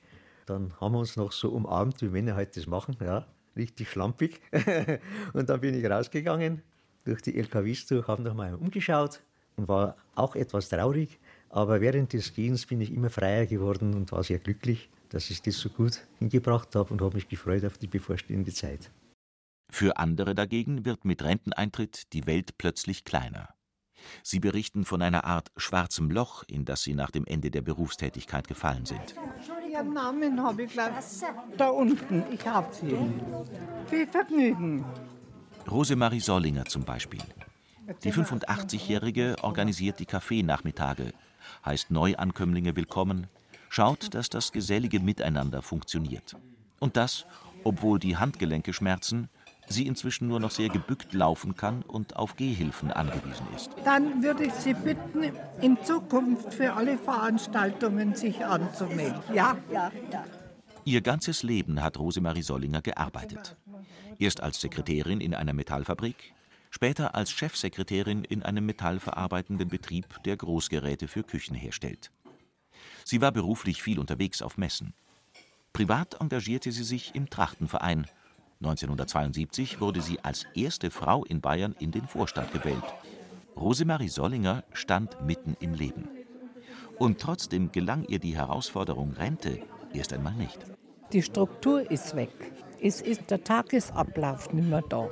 Dann 0.47 0.73
haben 0.81 0.95
wir 0.95 0.99
uns 0.99 1.17
noch 1.17 1.33
so 1.33 1.51
umarmt, 1.51 2.03
wie 2.03 2.09
Männer 2.09 2.37
heute 2.37 2.61
das 2.61 2.67
machen. 2.67 2.97
Ja, 3.01 3.27
richtig 3.57 3.91
schlampig. 3.91 4.41
und 5.33 5.49
dann 5.49 5.61
bin 5.61 5.75
ich 5.75 5.85
rausgegangen 5.85 6.63
durch 7.05 7.23
die 7.23 7.39
LKWs 7.39 7.87
durch, 7.87 8.07
habe 8.09 8.23
noch 8.23 8.35
mal 8.35 8.55
umgeschaut 8.55 9.23
und 9.57 9.69
war 9.69 9.97
auch 10.15 10.37
etwas 10.37 10.69
traurig. 10.69 11.19
Aber 11.49 11.81
während 11.81 12.13
des 12.13 12.35
Gehens 12.35 12.67
bin 12.67 12.81
ich 12.81 12.93
immer 12.93 13.11
freier 13.11 13.47
geworden 13.47 13.95
und 13.95 14.13
war 14.13 14.25
sehr 14.25 14.39
glücklich, 14.39 14.91
dass 15.11 15.31
ich 15.31 15.41
das 15.43 15.59
so 15.59 15.69
gut 15.69 16.01
hingebracht 16.19 16.75
habe 16.75 16.93
und 16.93 17.01
habe 17.01 17.15
mich 17.15 17.29
gefreut 17.29 17.65
auf 17.65 17.79
die 17.79 17.87
bevorstehende 17.87 18.53
Zeit. 18.53 18.91
Für 19.71 19.97
andere 19.97 20.35
dagegen 20.35 20.85
wird 20.85 21.05
mit 21.05 21.23
Renteneintritt 21.23 22.13
die 22.13 22.27
Welt 22.27 22.59
plötzlich 22.59 23.05
kleiner. 23.05 23.49
Sie 24.23 24.41
berichten 24.41 24.85
von 24.85 25.03
einer 25.03 25.25
Art 25.25 25.51
schwarzem 25.57 26.11
Loch, 26.11 26.45
in 26.47 26.65
das 26.65 26.83
sie 26.83 26.95
nach 26.95 27.11
dem 27.11 27.25
Ende 27.27 27.51
der 27.51 27.63
Berufstätigkeit 27.63 28.47
gefallen 28.47 28.87
sind. 28.87 29.15
Ihren 29.77 29.93
Namen 29.93 30.43
habe 30.43 30.63
ich 30.63 30.73
gleich 30.73 30.91
da 31.59 31.69
unten. 31.69 32.25
Ich 32.31 32.47
habe 32.47 32.73
sie. 32.73 32.97
Viel 33.91 34.07
Vergnügen. 34.07 34.87
Rosemarie 35.71 36.21
Sollinger 36.21 36.65
zum 36.65 36.85
Beispiel. 36.85 37.21
Die 38.03 38.11
85-Jährige 38.11 39.37
organisiert 39.43 39.99
die 40.01 40.07
Kaffeenachmittage, 40.07 41.13
heißt 41.65 41.91
Neuankömmlinge 41.91 42.75
willkommen, 42.75 43.27
schaut, 43.69 44.15
dass 44.15 44.31
das 44.31 44.51
gesellige 44.51 44.99
Miteinander 44.99 45.61
funktioniert. 45.61 46.37
Und 46.81 46.97
das, 46.97 47.27
obwohl 47.63 47.99
die 47.99 48.17
Handgelenke 48.17 48.73
schmerzen, 48.73 49.29
sie 49.69 49.87
inzwischen 49.87 50.29
nur 50.29 50.41
noch 50.41 50.51
sehr 50.51 50.69
gebückt 50.69 51.13
laufen 51.13 51.57
kann 51.57 51.83
und 51.83 52.17
auf 52.17 52.37
Gehhilfen 52.37 52.91
angewiesen 52.91 53.47
ist. 53.55 53.71
Dann 53.85 54.23
würde 54.23 54.45
ich 54.45 54.53
Sie 54.53 54.75
bitten, 54.75 55.33
in 55.61 55.77
Zukunft 55.85 56.55
für 56.55 56.75
alle 56.75 56.99
Veranstaltungen 56.99 58.15
sich 58.15 58.45
anzumelden. 58.45 59.21
Ja, 59.35 59.57
ja, 59.73 59.91
ja. 60.13 60.25
Ihr 60.85 61.01
ganzes 61.01 61.43
Leben 61.43 61.83
hat 61.83 61.99
Rosemarie 61.99 62.43
Sollinger 62.43 62.81
gearbeitet. 62.81 63.57
Erst 64.19 64.41
als 64.41 64.61
Sekretärin 64.61 65.21
in 65.21 65.35
einer 65.35 65.53
Metallfabrik, 65.53 66.33
später 66.71 67.15
als 67.17 67.33
Chefsekretärin 67.33 68.23
in 68.23 68.45
einem 68.45 68.67
metallverarbeitenden 68.67 69.69
Betrieb, 69.69 70.23
der 70.25 70.37
Großgeräte 70.37 71.09
für 71.09 71.25
Küchen 71.25 71.57
herstellt. 71.57 72.13
Sie 73.05 73.21
war 73.21 73.33
beruflich 73.33 73.83
viel 73.83 73.99
unterwegs 73.99 74.43
auf 74.43 74.59
Messen. 74.59 74.95
Privat 75.73 76.21
engagierte 76.21 76.71
sie 76.73 76.85
sich 76.85 77.15
im 77.15 77.29
Trachtenverein 77.31 78.07
1972 78.61 79.81
wurde 79.81 80.01
sie 80.01 80.19
als 80.21 80.47
erste 80.55 80.91
Frau 80.91 81.25
in 81.25 81.41
Bayern 81.41 81.75
in 81.79 81.91
den 81.91 82.07
Vorstand 82.07 82.53
gewählt. 82.53 82.85
Rosemarie 83.57 84.09
Sollinger 84.09 84.65
stand 84.73 85.21
mitten 85.25 85.57
im 85.61 85.75
Leben. 85.75 86.09
Und 86.99 87.21
trotzdem 87.21 87.71
gelang 87.73 88.05
ihr 88.05 88.19
die 88.19 88.37
Herausforderung 88.37 89.13
Rente 89.13 89.61
erst 89.93 90.13
einmal 90.13 90.35
nicht. 90.35 90.59
Die 91.13 91.23
Struktur 91.23 91.91
ist 91.91 92.17
weg. 92.17 92.31
Es 92.81 93.01
ist 93.01 93.31
der 93.31 93.45
Tagesablauf 93.45 94.53
nicht 94.53 94.69
mehr 94.69 94.83
da. 94.83 95.09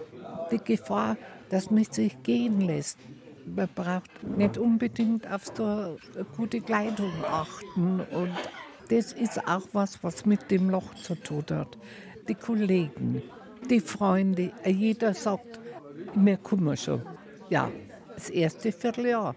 Die 0.50 0.58
Gefahr, 0.58 1.16
dass 1.50 1.70
man 1.70 1.84
sich 1.84 2.22
gehen 2.22 2.60
lässt. 2.60 2.98
Man 3.46 3.68
braucht 3.74 4.22
nicht 4.22 4.58
unbedingt 4.58 5.30
auf 5.30 5.44
so 5.54 5.98
gute 6.36 6.60
Kleidung 6.60 7.12
achten. 7.24 8.00
Und 8.00 8.34
das 8.88 9.12
ist 9.12 9.46
auch 9.46 9.62
was, 9.72 10.02
was 10.02 10.26
mit 10.26 10.50
dem 10.50 10.70
Loch 10.70 10.94
zu 10.94 11.14
tun 11.14 11.44
hat. 11.50 11.78
Die 12.28 12.34
Kollegen, 12.34 13.22
die 13.68 13.80
Freunde, 13.80 14.52
jeder 14.64 15.14
sagt, 15.14 15.60
mir 16.14 16.36
kommen 16.38 16.76
schon. 16.76 17.02
Ja, 17.50 17.70
das 18.14 18.30
erste 18.30 18.72
Vierteljahr. 18.72 19.34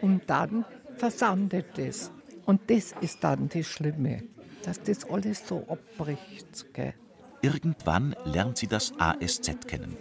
Und 0.00 0.22
dann 0.28 0.64
versandet 0.96 1.78
es. 1.78 2.10
Und 2.46 2.62
das 2.68 2.94
ist 3.00 3.22
dann 3.22 3.48
das 3.48 3.66
Schlimme, 3.66 4.24
dass 4.64 4.82
das 4.82 5.08
alles 5.08 5.46
so 5.46 5.64
abbricht. 5.68 6.66
Gell? 6.72 6.94
Irgendwann 7.42 8.16
lernt 8.24 8.58
sie 8.58 8.66
das 8.66 8.92
ASZ 8.98 9.66
kennen. 9.66 9.96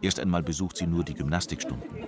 Erst 0.00 0.20
einmal 0.20 0.42
besucht 0.42 0.76
sie 0.76 0.86
nur 0.86 1.04
die 1.04 1.14
Gymnastikstunden. 1.14 2.04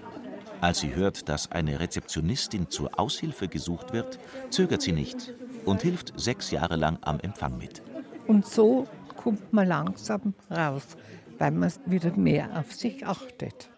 Als 0.60 0.80
sie 0.80 0.94
hört, 0.94 1.28
dass 1.28 1.50
eine 1.52 1.80
Rezeptionistin 1.80 2.70
zur 2.70 2.98
Aushilfe 2.98 3.48
gesucht 3.48 3.92
wird, 3.92 4.18
zögert 4.50 4.82
sie 4.82 4.92
nicht 4.92 5.34
und 5.64 5.82
hilft 5.82 6.18
sechs 6.18 6.50
Jahre 6.50 6.76
lang 6.76 6.98
am 7.02 7.20
Empfang 7.20 7.58
mit. 7.58 7.82
Und 8.26 8.46
so 8.46 8.86
kommt 9.24 9.54
man 9.54 9.66
langsam 9.66 10.34
raus, 10.50 10.96
weil 11.38 11.50
man 11.50 11.72
wieder 11.86 12.14
mehr 12.14 12.50
auf 12.58 12.74
sich 12.74 13.06
achtet. 13.06 13.70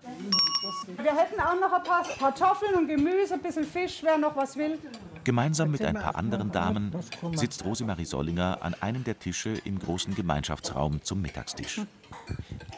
Wir 1.01 1.17
hätten 1.17 1.41
auch 1.41 1.61
noch 1.61 1.73
ein 1.73 1.85
paar 1.85 2.03
Kartoffeln 2.19 2.75
und 2.75 2.89
Gemüse, 2.89 3.35
ein 3.35 3.43
bisschen 3.43 3.65
Fisch, 3.65 4.01
wer 4.03 4.19
noch 4.19 4.35
was 4.37 4.57
will. 4.57 4.77
Gemeinsam 5.23 5.71
mit 5.71 5.83
ein 5.83 5.95
paar 5.95 6.17
anderen 6.17 6.51
Damen 6.51 6.93
sitzt 7.35 7.65
Rosemarie 7.65 8.05
Sollinger 8.05 8.59
an 8.63 8.75
einem 8.81 9.05
der 9.05 9.19
Tische 9.21 9.55
im 9.65 9.79
großen 9.79 10.17
Gemeinschaftsraum 10.17 11.03
zum 11.03 11.23
Mittagstisch. 11.23 11.83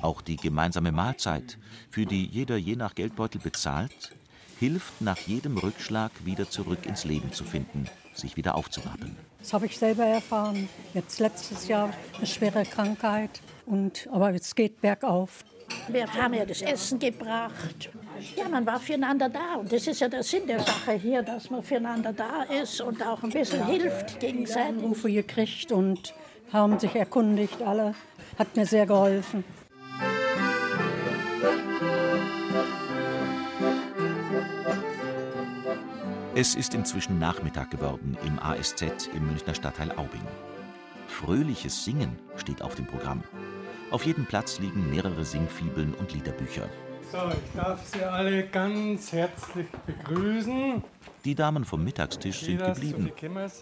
Auch 0.03 0.21
die 0.21 0.37
gemeinsame 0.37 0.93
Mahlzeit, 0.93 1.59
für 1.91 2.05
die 2.05 2.27
jeder 2.27 2.57
je 2.59 2.77
nach 2.77 2.95
Geldbeutel 2.95 3.41
bezahlt, 3.41 4.15
hilft 4.59 5.01
nach 5.01 5.19
jedem 5.19 5.57
Rückschlag 5.57 6.11
wieder 6.25 6.51
zurück 6.51 6.85
ins 6.85 7.05
Leben 7.05 7.33
zu 7.33 7.45
finden, 7.45 7.89
sich 8.19 8.37
wieder 8.37 8.55
aufzurappeln. 8.55 9.17
Das 9.41 9.53
habe 9.53 9.67
ich 9.67 9.79
selber 9.79 10.05
erfahren. 10.05 10.69
Jetzt 10.95 11.21
letztes 11.21 11.69
Jahr 11.69 11.91
eine 12.17 12.27
schwere 12.27 12.65
Krankheit. 12.65 13.41
Und, 13.67 14.09
aber 14.13 14.35
es 14.35 14.55
geht 14.55 14.81
bergauf. 14.81 15.45
Wir 15.89 16.13
haben 16.13 16.35
ja 16.35 16.45
das 16.45 16.63
Essen 16.63 16.99
gebracht. 16.99 17.91
Ja, 18.37 18.49
man 18.49 18.67
war 18.67 18.81
füreinander 18.81 19.29
da. 19.29 19.57
Und 19.57 19.73
das 19.73 19.87
ist 19.87 20.01
ja 20.01 20.09
der 20.09 20.23
Sinn 20.23 20.47
der 20.47 20.61
Sache 20.61 20.93
hier, 20.93 21.23
dass 21.23 21.51
man 21.51 21.63
füreinander 21.63 22.13
da 22.13 22.43
ist 22.63 22.81
und 22.81 23.03
auch 23.03 23.23
ein 23.23 23.31
bisschen 23.31 23.65
hilft 23.67 24.19
gegenseitig. 24.21 24.83
Anrufe 24.83 25.11
gekriegt 25.13 25.71
und 25.71 26.15
haben 26.53 26.79
sich 26.79 26.95
erkundigt 26.95 27.63
alle. 27.63 27.95
Hat 28.39 28.57
mir 28.57 28.67
sehr 28.67 28.87
geholfen. 28.87 29.45
Es 36.41 36.55
ist 36.55 36.73
inzwischen 36.73 37.19
Nachmittag 37.19 37.73
geworden 37.73 38.17
im 38.25 38.39
ASZ 38.39 39.11
im 39.13 39.27
Münchner 39.27 39.57
Stadtteil 39.57 39.91
Aubing. 39.91 40.23
Fröhliches 41.09 41.85
Singen 41.85 42.17
steht 42.37 42.63
auf 42.63 42.77
dem 42.77 42.87
Programm. 42.87 43.25
Auf 43.91 44.07
jedem 44.07 44.25
Platz 44.25 44.61
liegen 44.61 44.89
mehrere 44.89 45.25
Singfibeln 45.25 45.95
und 45.95 46.15
Liederbücher. 46.15 46.69
So, 47.11 47.19
ich 47.31 47.61
darf 47.61 47.85
Sie 47.89 48.05
alle 48.05 48.47
ganz 48.47 49.11
herzlich 49.11 49.67
begrüßen. 49.85 50.81
Die 51.25 51.35
Damen 51.35 51.65
vom 51.65 51.83
Mittagstisch 51.83 52.43
sind 52.43 52.65
geblieben, 52.65 53.11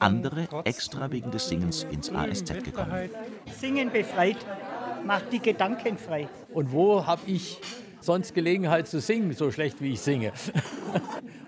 andere 0.01 0.47
extra 0.67 1.11
wegen 1.11 1.31
des 1.31 1.49
Singens 1.49 1.85
ins 1.85 2.11
ASZ 2.11 2.63
gekommen. 2.63 3.09
Singen 3.59 3.91
befreit, 3.91 4.45
macht 5.03 5.33
die 5.33 5.41
Gedanken 5.41 5.97
frei. 5.97 6.29
Und 6.53 6.71
wo 6.73 7.07
habe 7.07 7.23
ich 7.25 7.59
sonst 8.03 8.35
Gelegenheit 8.35 8.87
zu 8.87 9.01
singen, 9.01 9.33
so 9.33 9.51
schlecht 9.51 9.81
wie 9.81 9.95
ich 9.95 10.01
singe? 10.03 10.33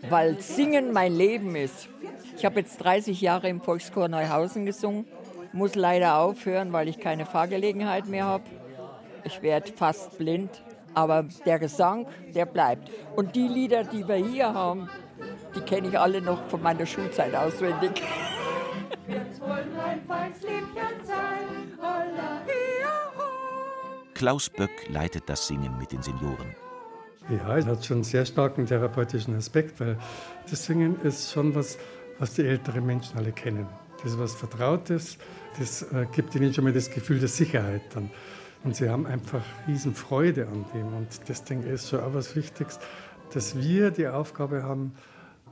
Weil 0.08 0.40
Singen 0.40 0.92
mein 0.92 1.14
Leben 1.14 1.54
ist. 1.56 1.88
Ich 2.36 2.44
habe 2.44 2.60
jetzt 2.60 2.78
30 2.78 3.20
Jahre 3.20 3.48
im 3.48 3.60
Volkschor 3.60 4.08
Neuhausen 4.08 4.64
gesungen, 4.64 5.06
muss 5.52 5.74
leider 5.74 6.18
aufhören, 6.18 6.72
weil 6.72 6.88
ich 6.88 7.00
keine 7.00 7.26
Fahrgelegenheit 7.26 8.06
mehr 8.06 8.24
habe. 8.24 8.44
Ich 9.24 9.42
werde 9.42 9.72
fast 9.72 10.18
blind, 10.18 10.62
aber 10.94 11.24
der 11.44 11.58
Gesang, 11.58 12.06
der 12.34 12.46
bleibt. 12.46 12.90
Und 13.16 13.34
die 13.34 13.48
Lieder, 13.48 13.84
die 13.84 14.06
wir 14.06 14.16
hier 14.16 14.54
haben, 14.54 14.88
die 15.54 15.60
kenne 15.60 15.88
ich 15.88 15.98
alle 15.98 16.20
noch 16.22 16.46
von 16.48 16.62
meiner 16.62 16.86
Schulzeit 16.86 17.34
auswendig. 17.34 18.02
Klaus 24.14 24.50
Böck 24.50 24.88
leitet 24.88 25.28
das 25.28 25.46
Singen 25.46 25.78
mit 25.78 25.92
den 25.92 26.02
Senioren. 26.02 26.67
Ja, 27.28 27.58
es 27.58 27.66
hat 27.66 27.84
schon 27.84 27.98
einen 27.98 28.04
sehr 28.04 28.24
starken 28.24 28.64
therapeutischen 28.64 29.36
Aspekt, 29.36 29.78
weil 29.80 29.98
das 30.50 30.64
Singen 30.64 30.98
ist 31.02 31.30
schon 31.30 31.54
was, 31.54 31.76
was 32.18 32.34
die 32.34 32.46
älteren 32.46 32.86
Menschen 32.86 33.18
alle 33.18 33.32
kennen. 33.32 33.66
Das 34.02 34.12
ist 34.12 34.18
was 34.18 34.34
Vertrautes, 34.34 35.18
das 35.58 35.82
äh, 35.92 36.06
gibt 36.10 36.34
ihnen 36.34 36.54
schon 36.54 36.64
mal 36.64 36.72
das 36.72 36.90
Gefühl 36.90 37.18
der 37.18 37.28
Sicherheit 37.28 37.82
dann. 37.94 38.10
Und 38.64 38.76
sie 38.76 38.88
haben 38.88 39.06
einfach 39.06 39.42
riesen 39.66 39.94
Freude 39.94 40.46
an 40.46 40.64
dem. 40.74 40.86
Und 40.94 41.28
das 41.28 41.44
Ding 41.44 41.62
ist 41.62 41.90
schon 41.90 42.00
auch 42.00 42.14
was 42.14 42.34
Wichtiges, 42.34 42.78
dass 43.34 43.56
wir 43.56 43.90
die 43.90 44.08
Aufgabe 44.08 44.62
haben, 44.62 44.94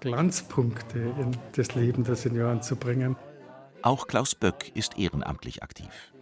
Glanzpunkte 0.00 0.98
in 0.98 1.36
das 1.52 1.74
Leben 1.74 2.04
der 2.04 2.16
Senioren 2.16 2.62
zu 2.62 2.76
bringen. 2.76 3.16
Auch 3.82 4.06
Klaus 4.06 4.34
Böck 4.34 4.72
ist 4.74 4.98
ehrenamtlich 4.98 5.62
aktiv. 5.62 6.12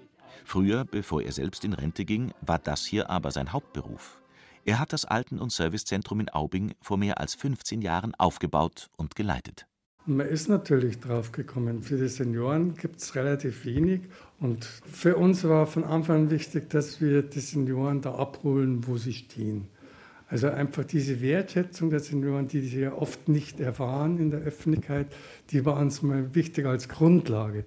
Früher, 0.44 0.84
bevor 0.84 1.22
er 1.22 1.32
selbst 1.32 1.64
in 1.64 1.72
Rente 1.72 2.04
ging, 2.04 2.32
war 2.40 2.58
das 2.58 2.84
hier 2.84 3.08
aber 3.08 3.30
sein 3.30 3.52
Hauptberuf. 3.52 4.18
Er 4.66 4.79
hat 4.79 4.94
das 4.94 5.05
Alten- 5.05 5.38
und 5.38 5.53
Servicezentrum 5.53 6.20
in 6.20 6.31
Aubing 6.31 6.74
vor 6.81 6.96
mehr 6.96 7.20
als 7.20 7.35
15 7.35 7.83
Jahren 7.83 8.14
aufgebaut 8.14 8.88
und 8.96 9.14
geleitet. 9.14 9.66
Man 10.07 10.27
ist 10.27 10.48
natürlich 10.48 11.00
drauf 11.00 11.33
gekommen. 11.33 11.83
Für 11.83 11.98
die 11.98 12.09
Senioren 12.09 12.74
gibt 12.74 13.00
es 13.00 13.14
relativ 13.14 13.64
wenig. 13.66 14.03
Und 14.38 14.64
für 14.64 15.16
uns 15.16 15.44
war 15.44 15.66
von 15.66 15.85
Anfang 15.85 16.24
an 16.24 16.31
wichtig, 16.31 16.70
dass 16.70 17.00
wir 17.00 17.22
die 17.22 17.40
Senioren 17.40 18.00
da 18.00 18.14
abholen, 18.14 18.87
wo 18.87 18.96
sie 18.96 19.12
stehen. 19.12 19.68
Also 20.29 20.48
einfach 20.48 20.85
diese 20.85 21.20
Wertschätzung 21.20 21.90
der 21.90 22.00
Senioren, 22.00 22.48
die 22.48 22.61
sie 22.62 22.81
ja 22.81 22.92
oft 22.92 23.29
nicht 23.29 23.61
erfahren 23.61 24.18
in 24.18 24.31
der 24.31 24.40
Öffentlichkeit, 24.40 25.14
die 25.50 25.64
war 25.66 25.77
uns 25.77 26.03
mal 26.03 26.35
wichtig 26.35 26.66
als 26.66 26.88
Grundlage. 26.88 27.66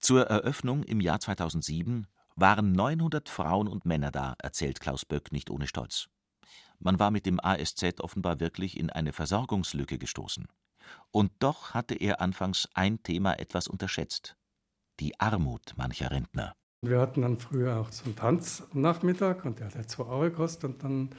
Zur 0.00 0.22
Eröffnung 0.26 0.82
im 0.84 1.00
Jahr 1.00 1.20
2007 1.20 2.06
waren 2.36 2.72
900 2.72 3.28
Frauen 3.28 3.68
und 3.68 3.84
Männer 3.84 4.10
da, 4.10 4.34
erzählt 4.38 4.80
Klaus 4.80 5.04
Böck 5.04 5.32
nicht 5.32 5.50
ohne 5.50 5.66
Stolz. 5.66 6.08
Man 6.78 6.98
war 6.98 7.10
mit 7.10 7.26
dem 7.26 7.40
ASZ 7.40 8.00
offenbar 8.00 8.40
wirklich 8.40 8.78
in 8.78 8.90
eine 8.90 9.12
Versorgungslücke 9.12 9.98
gestoßen. 9.98 10.46
Und 11.10 11.32
doch 11.38 11.74
hatte 11.74 11.94
er 11.94 12.20
anfangs 12.20 12.68
ein 12.74 13.02
Thema 13.02 13.38
etwas 13.38 13.68
unterschätzt: 13.68 14.36
die 15.00 15.18
Armut 15.20 15.74
mancher 15.76 16.10
Rentner. 16.10 16.54
Wir 16.82 17.00
hatten 17.00 17.22
dann 17.22 17.38
früher 17.38 17.76
auch 17.78 17.90
einen 18.04 18.14
Tanznachmittag 18.14 19.44
und 19.44 19.58
der 19.58 19.74
hat 19.74 19.90
zwei 19.90 20.04
Euro 20.04 20.22
gekostet 20.22 20.64
und 20.64 20.84
dann 20.84 21.10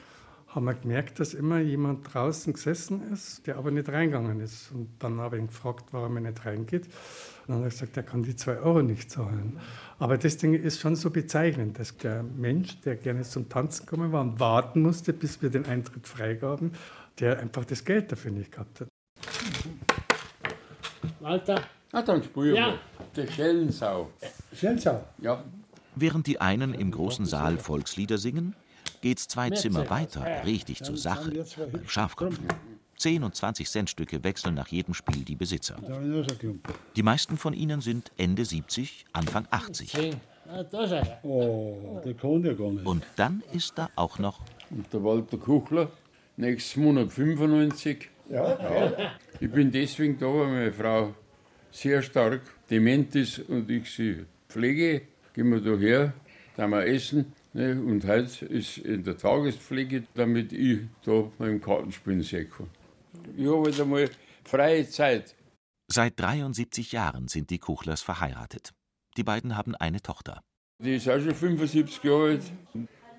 haben 0.54 0.64
wir 0.64 0.74
gemerkt, 0.74 1.20
dass 1.20 1.32
immer 1.32 1.60
jemand 1.60 2.12
draußen 2.12 2.52
gesessen 2.52 3.12
ist, 3.12 3.46
der 3.46 3.56
aber 3.56 3.70
nicht 3.70 3.88
reingegangen 3.88 4.40
ist. 4.40 4.72
Und 4.72 4.88
dann 4.98 5.20
habe 5.20 5.36
ich 5.36 5.42
ihn 5.42 5.46
gefragt, 5.46 5.84
warum 5.92 6.16
er 6.16 6.22
nicht 6.22 6.44
reingeht. 6.44 6.86
Und 6.86 7.54
dann 7.54 7.56
hat 7.58 7.64
er 7.66 7.70
gesagt, 7.70 7.96
er 7.96 8.02
kann 8.02 8.22
die 8.24 8.34
zwei 8.34 8.58
Euro 8.58 8.82
nicht 8.82 9.10
zahlen. 9.10 9.60
Aber 10.00 10.18
das 10.18 10.38
Ding 10.38 10.54
ist 10.54 10.80
schon 10.80 10.96
so 10.96 11.10
bezeichnend, 11.10 11.78
dass 11.78 11.96
der 11.98 12.24
Mensch, 12.24 12.80
der 12.80 12.96
gerne 12.96 13.22
zum 13.22 13.48
Tanzen 13.48 13.86
gekommen 13.86 14.10
war 14.10 14.22
und 14.22 14.40
warten 14.40 14.82
musste, 14.82 15.12
bis 15.12 15.40
wir 15.40 15.50
den 15.50 15.66
Eintritt 15.66 16.08
freigaben, 16.08 16.72
der 17.20 17.38
einfach 17.38 17.64
das 17.64 17.84
Geld 17.84 18.10
dafür 18.10 18.32
nicht 18.32 18.50
gehabt 18.52 18.80
hat. 18.80 18.88
Walter. 21.20 21.62
Na 21.92 22.02
dann 22.02 22.22
spielen 22.22 22.56
Ja. 22.56 22.74
wir. 23.14 23.24
Die 23.26 23.32
Schellensau. 23.32 24.10
Schellensau? 24.54 25.04
Ja. 25.18 25.44
Während 25.96 26.26
die 26.26 26.40
einen 26.40 26.72
im 26.74 26.90
großen 26.90 27.26
Saal 27.26 27.58
Volkslieder 27.58 28.18
singen, 28.18 28.54
geht's 29.00 29.28
zwei 29.28 29.50
Zimmer 29.50 29.88
weiter 29.90 30.20
Ja, 30.20 30.36
ja. 30.36 30.40
richtig 30.42 30.78
Dann 30.78 30.86
zur 30.86 30.96
Sache 30.96 31.44
beim 31.72 31.88
Schafkopfen. 31.88 32.46
10 32.96 33.24
und 33.24 33.34
20 33.34 33.68
Cent 33.68 33.90
Stücke 33.90 34.22
wechseln 34.22 34.54
nach 34.54 34.68
jedem 34.68 34.92
Spiel 34.92 35.24
die 35.24 35.34
Besitzer. 35.34 35.76
Die 36.96 37.02
meisten 37.02 37.38
von 37.38 37.54
ihnen 37.54 37.80
sind 37.80 38.12
Ende 38.18 38.44
70, 38.44 39.06
Anfang 39.12 39.46
80. 39.50 40.18
Oh, 41.22 42.00
der 42.04 42.14
kann 42.14 42.44
ja 42.44 42.52
gar 42.52 42.70
nicht. 42.70 42.84
Und 42.84 43.04
dann 43.16 43.42
ist 43.52 43.78
da 43.78 43.88
auch 43.96 44.18
noch 44.18 44.40
Und 44.70 44.92
der 44.92 45.02
Walter 45.02 45.38
Kuchler, 45.38 45.90
nächsten 46.36 46.82
Monat 46.82 47.10
95. 47.10 48.10
Ja. 48.28 48.92
Ich 49.40 49.50
bin 49.50 49.72
deswegen 49.72 50.18
da, 50.18 50.26
weil 50.26 50.48
meine 50.48 50.72
Frau 50.72 51.14
sehr 51.70 52.02
stark 52.02 52.42
dement 52.68 53.14
ist 53.14 53.38
und 53.48 53.70
ich 53.70 53.90
sie 53.90 54.26
pflege. 54.48 55.02
Gehen 55.32 55.50
wir 55.50 55.60
da 55.60 55.78
her, 55.78 56.12
da 56.56 56.66
wir 56.66 56.84
essen 56.86 57.32
Ne? 57.52 57.80
Und 57.80 58.06
heute 58.06 58.46
ist 58.46 58.78
in 58.78 59.02
der 59.02 59.16
Tagespflege, 59.16 60.04
damit 60.14 60.52
ich 60.52 60.80
da 61.04 61.30
beim 61.38 61.60
Kartenspielen 61.60 62.22
sehen 62.22 62.50
kann. 62.50 62.68
Ich 63.36 63.46
habe 63.46 63.64
halt 63.64 63.80
einmal 63.80 64.10
freie 64.44 64.88
Zeit. 64.88 65.34
Seit 65.88 66.18
73 66.20 66.92
Jahren 66.92 67.26
sind 67.26 67.50
die 67.50 67.58
Kuchlers 67.58 68.02
verheiratet. 68.02 68.72
Die 69.16 69.24
beiden 69.24 69.56
haben 69.56 69.74
eine 69.74 70.00
Tochter. 70.00 70.42
Die 70.78 70.94
ist 70.94 71.08
auch 71.08 71.18
schon 71.18 71.34
75 71.34 72.04
Jahre 72.04 72.28
alt, 72.30 72.52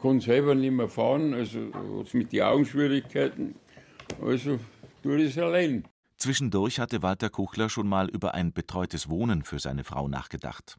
kann 0.02 0.20
selber 0.20 0.56
nicht 0.56 0.72
mehr 0.72 0.88
fahren, 0.88 1.34
also 1.34 1.60
hat 2.00 2.14
mit 2.14 2.32
den 2.32 2.42
Augenschwierigkeiten. 2.42 3.56
Also 4.22 4.60
tue 5.04 5.22
ich 5.22 5.32
es 5.32 5.38
allein. 5.38 5.88
Zwischendurch 6.18 6.80
hatte 6.80 7.02
Walter 7.02 7.30
Kuchler 7.30 7.70
schon 7.70 7.88
mal 7.88 8.10
über 8.10 8.34
ein 8.34 8.54
betreutes 8.54 9.10
Wohnen 9.10 9.44
für 9.44 9.60
seine 9.60 9.84
Frau 9.84 10.08
nachgedacht. 10.08 10.78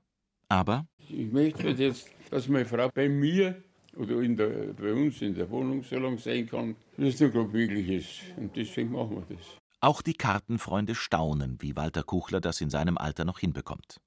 Aber 0.48 0.86
Ich 1.08 1.30
möchte 1.32 1.68
jetzt, 1.70 2.08
dass 2.30 2.48
meine 2.48 2.64
Frau 2.64 2.88
bei 2.94 3.08
mir 3.08 3.62
oder 3.96 4.20
in 4.20 4.36
der, 4.36 4.48
bei 4.72 4.92
uns 4.92 5.20
in 5.20 5.34
der 5.34 5.50
Wohnung 5.50 5.82
so 5.82 5.98
lange 5.98 6.18
sein 6.18 6.46
kann, 6.46 6.76
wie 6.96 7.08
es 7.08 7.20
nur 7.20 7.30
gerade 7.30 7.50
möglich 7.50 7.88
ist. 7.88 8.38
Und 8.38 8.56
deswegen 8.56 8.92
machen 8.92 9.16
wir 9.16 9.36
das. 9.36 9.46
auch 9.80 10.00
die 10.00 10.14
Kartenfreunde 10.14 10.94
staunen, 10.94 11.58
wie 11.60 11.76
Walter 11.76 12.02
Kuchler 12.02 12.40
das 12.40 12.60
in 12.60 12.70
seinem 12.70 12.96
Alter 12.96 13.24
noch 13.24 13.38
hinbekommt. 13.40 14.00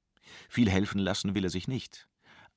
Viel 0.50 0.70
helfen 0.70 1.00
lassen 1.00 1.36
will 1.36 1.44
er 1.44 1.50
sich 1.50 1.68
nicht. 1.68 2.08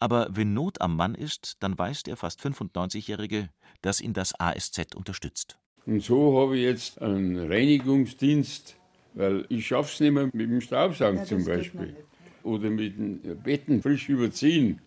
Aber 0.01 0.29
wenn 0.31 0.55
Not 0.55 0.81
am 0.81 0.97
Mann 0.97 1.15
ist, 1.17 1.57
dann 1.61 1.77
weiß 1.77 2.05
der 2.05 2.17
fast 2.17 2.41
95-Jährige, 2.41 3.51
dass 3.83 4.01
ihn 4.01 4.13
das 4.13 4.39
ASZ 4.39 4.95
unterstützt. 4.95 5.59
Und 5.87 6.03
so 6.03 6.41
habe 6.41 6.57
ich 6.57 6.63
jetzt 6.63 7.03
einen 7.03 7.51
Reinigungsdienst, 7.51 8.77
weil 9.15 9.45
ich 9.49 9.67
schaffe 9.67 9.93
es 9.93 10.01
nicht 10.01 10.13
mehr 10.13 10.27
mit 10.33 10.49
dem 10.49 10.61
Staubsaugen 10.61 11.19
Ja, 11.19 11.25
zum 11.25 11.45
Beispiel. 11.45 11.97
Oder 12.43 12.71
mit 12.71 12.99
den 12.99 13.21
Betten 13.43 13.83
frisch 13.83 14.09
überziehen. 14.09 14.81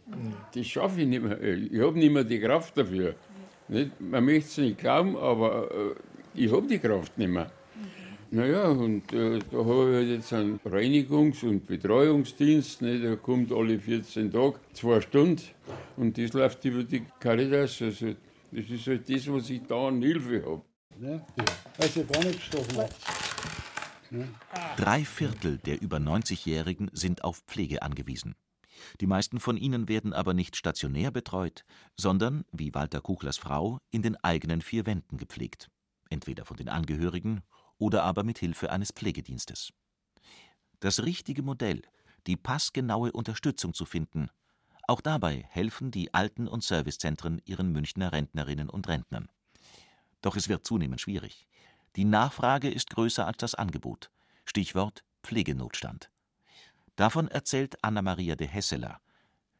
Das 0.53 0.65
schaffe 0.65 1.01
ich 1.01 1.07
nicht 1.07 1.23
mehr. 1.23 1.41
Ich 1.41 1.79
habe 1.79 1.97
nicht 1.97 2.11
mehr 2.11 2.23
die 2.23 2.39
Kraft 2.39 2.77
dafür. 2.77 3.15
Nicht? 3.67 3.99
Man 3.99 4.25
möchte 4.25 4.49
es 4.49 4.57
nicht 4.57 4.77
glauben, 4.77 5.15
aber 5.17 5.69
äh, 5.71 5.95
ich 6.33 6.51
habe 6.51 6.67
die 6.67 6.79
Kraft 6.79 7.17
nicht 7.17 7.29
mehr. 7.29 7.51
Naja, 8.33 8.69
und 8.69 9.11
äh, 9.11 9.39
da 9.51 9.57
habe 9.57 9.89
ich 9.89 9.95
halt 9.95 10.07
jetzt 10.07 10.33
einen 10.33 10.59
Reinigungs- 10.65 11.43
und 11.43 11.67
Betreuungsdienst. 11.67 12.81
Ne? 12.81 12.99
Der 12.99 13.17
kommt 13.17 13.51
alle 13.51 13.77
14 13.77 14.31
Tage, 14.31 14.55
zwei 14.71 15.01
Stunden. 15.01 15.41
Und 15.97 16.17
das 16.17 16.31
läuft 16.31 16.63
über 16.63 16.83
die 16.83 17.03
Caritas. 17.19 17.81
Also, 17.81 18.15
das 18.53 18.69
ist 18.69 18.87
halt 18.87 19.09
das, 19.09 19.29
was 19.29 19.49
ich 19.49 19.61
da 19.67 19.89
an 19.89 20.01
Hilfe 20.01 20.43
habe. 20.45 20.61
Ne? 20.97 21.25
Also 21.77 22.05
gar 22.05 22.23
nicht 22.23 22.39
gestochen? 22.39 22.85
Drei 24.75 25.05
Viertel 25.05 25.57
der 25.59 25.81
über 25.81 25.97
90-Jährigen 25.97 26.89
sind 26.93 27.23
auf 27.23 27.43
Pflege 27.47 27.81
angewiesen. 27.81 28.35
Die 28.99 29.05
meisten 29.05 29.39
von 29.39 29.57
ihnen 29.57 29.87
werden 29.87 30.13
aber 30.13 30.33
nicht 30.33 30.55
stationär 30.55 31.11
betreut, 31.11 31.63
sondern, 31.95 32.43
wie 32.51 32.73
Walter 32.73 32.99
Kuchlers 32.99 33.37
Frau, 33.37 33.79
in 33.89 34.01
den 34.01 34.17
eigenen 34.17 34.61
vier 34.61 34.85
Wänden 34.85 35.17
gepflegt. 35.17 35.69
Entweder 36.09 36.45
von 36.45 36.57
den 36.57 36.67
Angehörigen 36.67 37.41
oder 37.77 38.03
aber 38.03 38.23
mit 38.23 38.37
Hilfe 38.39 38.71
eines 38.71 38.91
Pflegedienstes. 38.91 39.71
Das 40.79 41.03
richtige 41.03 41.41
Modell, 41.41 41.81
die 42.27 42.35
passgenaue 42.35 43.11
Unterstützung 43.11 43.73
zu 43.73 43.85
finden, 43.85 44.29
auch 44.87 44.99
dabei 44.99 45.45
helfen 45.49 45.91
die 45.91 46.13
Alten- 46.13 46.47
und 46.47 46.63
Servicezentren 46.63 47.41
ihren 47.45 47.71
Münchner 47.71 48.11
Rentnerinnen 48.11 48.69
und 48.69 48.87
Rentnern. 48.89 49.29
Doch 50.21 50.35
es 50.35 50.49
wird 50.49 50.65
zunehmend 50.65 50.99
schwierig. 50.99 51.47
Die 51.95 52.05
Nachfrage 52.05 52.69
ist 52.69 52.89
größer 52.89 53.27
als 53.27 53.37
das 53.37 53.55
Angebot. 53.55 54.11
Stichwort 54.45 55.03
Pflegenotstand. 55.23 56.09
Davon 56.95 57.27
erzählt 57.27 57.75
Anna-Maria 57.83 58.35
de 58.35 58.47
Hesseler. 58.47 58.99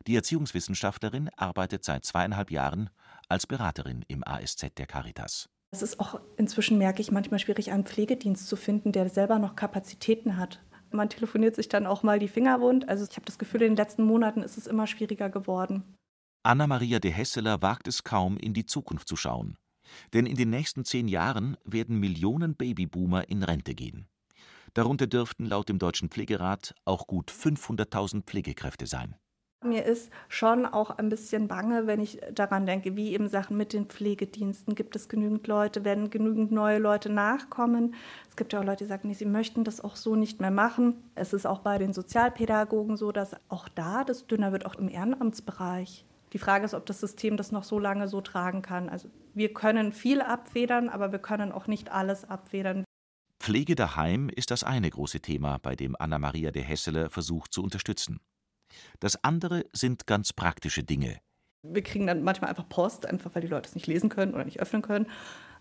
Die 0.07 0.15
Erziehungswissenschaftlerin 0.15 1.29
arbeitet 1.35 1.83
seit 1.83 2.05
zweieinhalb 2.05 2.51
Jahren 2.51 2.89
als 3.27 3.47
Beraterin 3.47 4.03
im 4.07 4.25
ASZ 4.25 4.65
der 4.77 4.87
Caritas. 4.87 5.49
Es 5.71 5.81
ist 5.81 5.99
auch 5.99 6.19
inzwischen, 6.37 6.77
merke 6.77 7.01
ich, 7.01 7.11
manchmal 7.11 7.39
schwierig, 7.39 7.71
einen 7.71 7.85
Pflegedienst 7.85 8.47
zu 8.47 8.55
finden, 8.55 8.91
der 8.91 9.09
selber 9.09 9.39
noch 9.39 9.55
Kapazitäten 9.55 10.37
hat. 10.37 10.61
Man 10.91 11.09
telefoniert 11.09 11.55
sich 11.55 11.69
dann 11.69 11.87
auch 11.87 12.03
mal 12.03 12.19
die 12.19 12.27
Finger 12.27 12.59
wund. 12.59 12.89
Also 12.89 13.05
ich 13.09 13.15
habe 13.15 13.25
das 13.25 13.39
Gefühl, 13.39 13.61
in 13.61 13.71
den 13.71 13.77
letzten 13.77 14.03
Monaten 14.03 14.41
ist 14.41 14.57
es 14.57 14.67
immer 14.67 14.87
schwieriger 14.87 15.29
geworden. 15.29 15.97
Anna-Maria 16.43 16.99
de 16.99 17.11
Hesseler 17.11 17.61
wagt 17.61 17.87
es 17.87 18.03
kaum, 18.03 18.37
in 18.37 18.53
die 18.53 18.65
Zukunft 18.65 19.07
zu 19.07 19.15
schauen. 19.15 19.57
Denn 20.13 20.25
in 20.25 20.37
den 20.37 20.49
nächsten 20.49 20.85
zehn 20.85 21.07
Jahren 21.07 21.57
werden 21.63 21.99
Millionen 21.99 22.55
Babyboomer 22.55 23.29
in 23.29 23.43
Rente 23.43 23.75
gehen. 23.75 24.07
Darunter 24.73 25.07
dürften 25.07 25.45
laut 25.45 25.69
dem 25.69 25.79
Deutschen 25.79 26.09
Pflegerat 26.09 26.75
auch 26.85 27.07
gut 27.07 27.31
500.000 27.31 28.23
Pflegekräfte 28.23 28.87
sein. 28.87 29.15
Mir 29.63 29.85
ist 29.85 30.11
schon 30.27 30.65
auch 30.65 30.89
ein 30.89 31.09
bisschen 31.09 31.47
bange, 31.47 31.85
wenn 31.85 31.99
ich 31.99 32.19
daran 32.33 32.65
denke, 32.65 32.95
wie 32.95 33.13
eben 33.13 33.27
Sachen 33.27 33.57
mit 33.57 33.73
den 33.73 33.85
Pflegediensten. 33.85 34.73
Gibt 34.73 34.95
es 34.95 35.07
genügend 35.07 35.45
Leute, 35.45 35.85
werden 35.85 36.09
genügend 36.09 36.51
neue 36.51 36.79
Leute 36.79 37.11
nachkommen? 37.11 37.93
Es 38.27 38.35
gibt 38.35 38.53
ja 38.53 38.59
auch 38.59 38.63
Leute, 38.63 38.85
die 38.85 38.89
sagen, 38.89 39.07
nee, 39.07 39.13
sie 39.13 39.25
möchten 39.25 39.63
das 39.63 39.79
auch 39.79 39.97
so 39.97 40.15
nicht 40.15 40.41
mehr 40.41 40.49
machen. 40.49 41.03
Es 41.13 41.31
ist 41.31 41.45
auch 41.45 41.59
bei 41.59 41.77
den 41.77 41.93
Sozialpädagogen 41.93 42.97
so, 42.97 43.11
dass 43.11 43.35
auch 43.49 43.69
da 43.69 44.03
das 44.03 44.25
dünner 44.25 44.51
wird, 44.51 44.65
auch 44.65 44.75
im 44.75 44.89
Ehrenamtsbereich. 44.89 46.05
Die 46.33 46.39
Frage 46.39 46.65
ist, 46.65 46.73
ob 46.73 46.87
das 46.87 46.99
System 46.99 47.37
das 47.37 47.51
noch 47.51 47.63
so 47.63 47.77
lange 47.77 48.07
so 48.07 48.19
tragen 48.19 48.63
kann. 48.63 48.89
Also 48.89 49.09
wir 49.33 49.53
können 49.53 49.93
viel 49.93 50.21
abfedern, 50.21 50.89
aber 50.89 51.11
wir 51.11 51.19
können 51.19 51.51
auch 51.51 51.67
nicht 51.67 51.91
alles 51.91 52.25
abfedern. 52.25 52.83
Pflege 53.39 53.75
daheim 53.75 54.29
ist 54.29 54.51
das 54.51 54.63
eine 54.63 54.89
große 54.89 55.19
Thema, 55.19 55.57
bei 55.57 55.75
dem 55.75 55.95
Anna-Maria 55.97 56.51
de 56.51 56.61
Hesseler 56.61 57.09
versucht 57.09 57.53
zu 57.53 57.63
unterstützen. 57.63 58.19
Das 58.99 59.23
andere 59.23 59.65
sind 59.73 60.07
ganz 60.07 60.31
praktische 60.33 60.83
Dinge. 60.83 61.19
Wir 61.63 61.83
kriegen 61.83 62.07
dann 62.07 62.23
manchmal 62.23 62.49
einfach 62.49 62.69
Post, 62.69 63.05
einfach 63.05 63.33
weil 63.35 63.41
die 63.41 63.47
Leute 63.47 63.69
es 63.69 63.75
nicht 63.75 63.87
lesen 63.87 64.09
können 64.09 64.33
oder 64.33 64.45
nicht 64.45 64.59
öffnen 64.59 64.81
können 64.81 65.07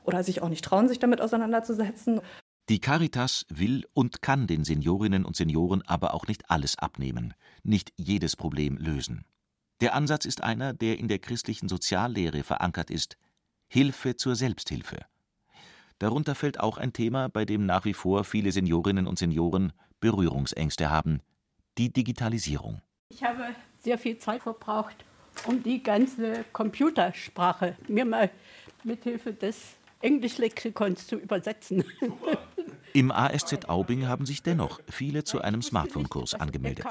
oder 0.04 0.22
sich 0.22 0.42
auch 0.42 0.48
nicht 0.48 0.64
trauen, 0.64 0.88
sich 0.88 0.98
damit 0.98 1.20
auseinanderzusetzen. 1.20 2.20
Die 2.68 2.80
Caritas 2.80 3.46
will 3.48 3.84
und 3.94 4.22
kann 4.22 4.46
den 4.46 4.64
Seniorinnen 4.64 5.24
und 5.24 5.36
Senioren 5.36 5.82
aber 5.82 6.14
auch 6.14 6.26
nicht 6.26 6.50
alles 6.50 6.78
abnehmen, 6.78 7.34
nicht 7.62 7.92
jedes 7.96 8.36
Problem 8.36 8.76
lösen. 8.76 9.24
Der 9.80 9.94
Ansatz 9.94 10.24
ist 10.24 10.42
einer, 10.42 10.72
der 10.72 10.98
in 10.98 11.08
der 11.08 11.18
christlichen 11.18 11.68
Soziallehre 11.68 12.42
verankert 12.42 12.90
ist: 12.90 13.16
Hilfe 13.72 14.16
zur 14.16 14.34
Selbsthilfe. 14.34 14.98
Darunter 16.00 16.34
fällt 16.34 16.58
auch 16.58 16.76
ein 16.76 16.92
Thema, 16.92 17.28
bei 17.28 17.44
dem 17.44 17.66
nach 17.66 17.84
wie 17.84 17.94
vor 17.94 18.24
viele 18.24 18.50
Seniorinnen 18.50 19.06
und 19.06 19.16
Senioren 19.16 19.72
Berührungsängste 20.00 20.90
haben: 20.90 21.20
die 21.78 21.92
Digitalisierung. 21.92 22.80
Ich 23.10 23.22
habe 23.22 23.54
sehr 23.78 23.96
viel 23.96 24.18
Zeit 24.18 24.42
verbraucht, 24.42 25.04
um 25.46 25.62
die 25.62 25.84
ganze 25.84 26.44
Computersprache 26.52 27.76
mir 27.86 28.04
mal 28.04 28.30
mithilfe 28.82 29.32
des 29.34 29.76
Englischlexikons 30.00 31.06
zu 31.06 31.14
übersetzen. 31.14 31.84
Im 32.92 33.12
ASZ 33.12 33.68
Aubing 33.68 34.08
haben 34.08 34.26
sich 34.26 34.42
dennoch 34.42 34.80
viele 34.90 35.22
zu 35.22 35.42
einem 35.42 35.62
Smartphone-Kurs 35.62 36.34
angemeldet. 36.34 36.88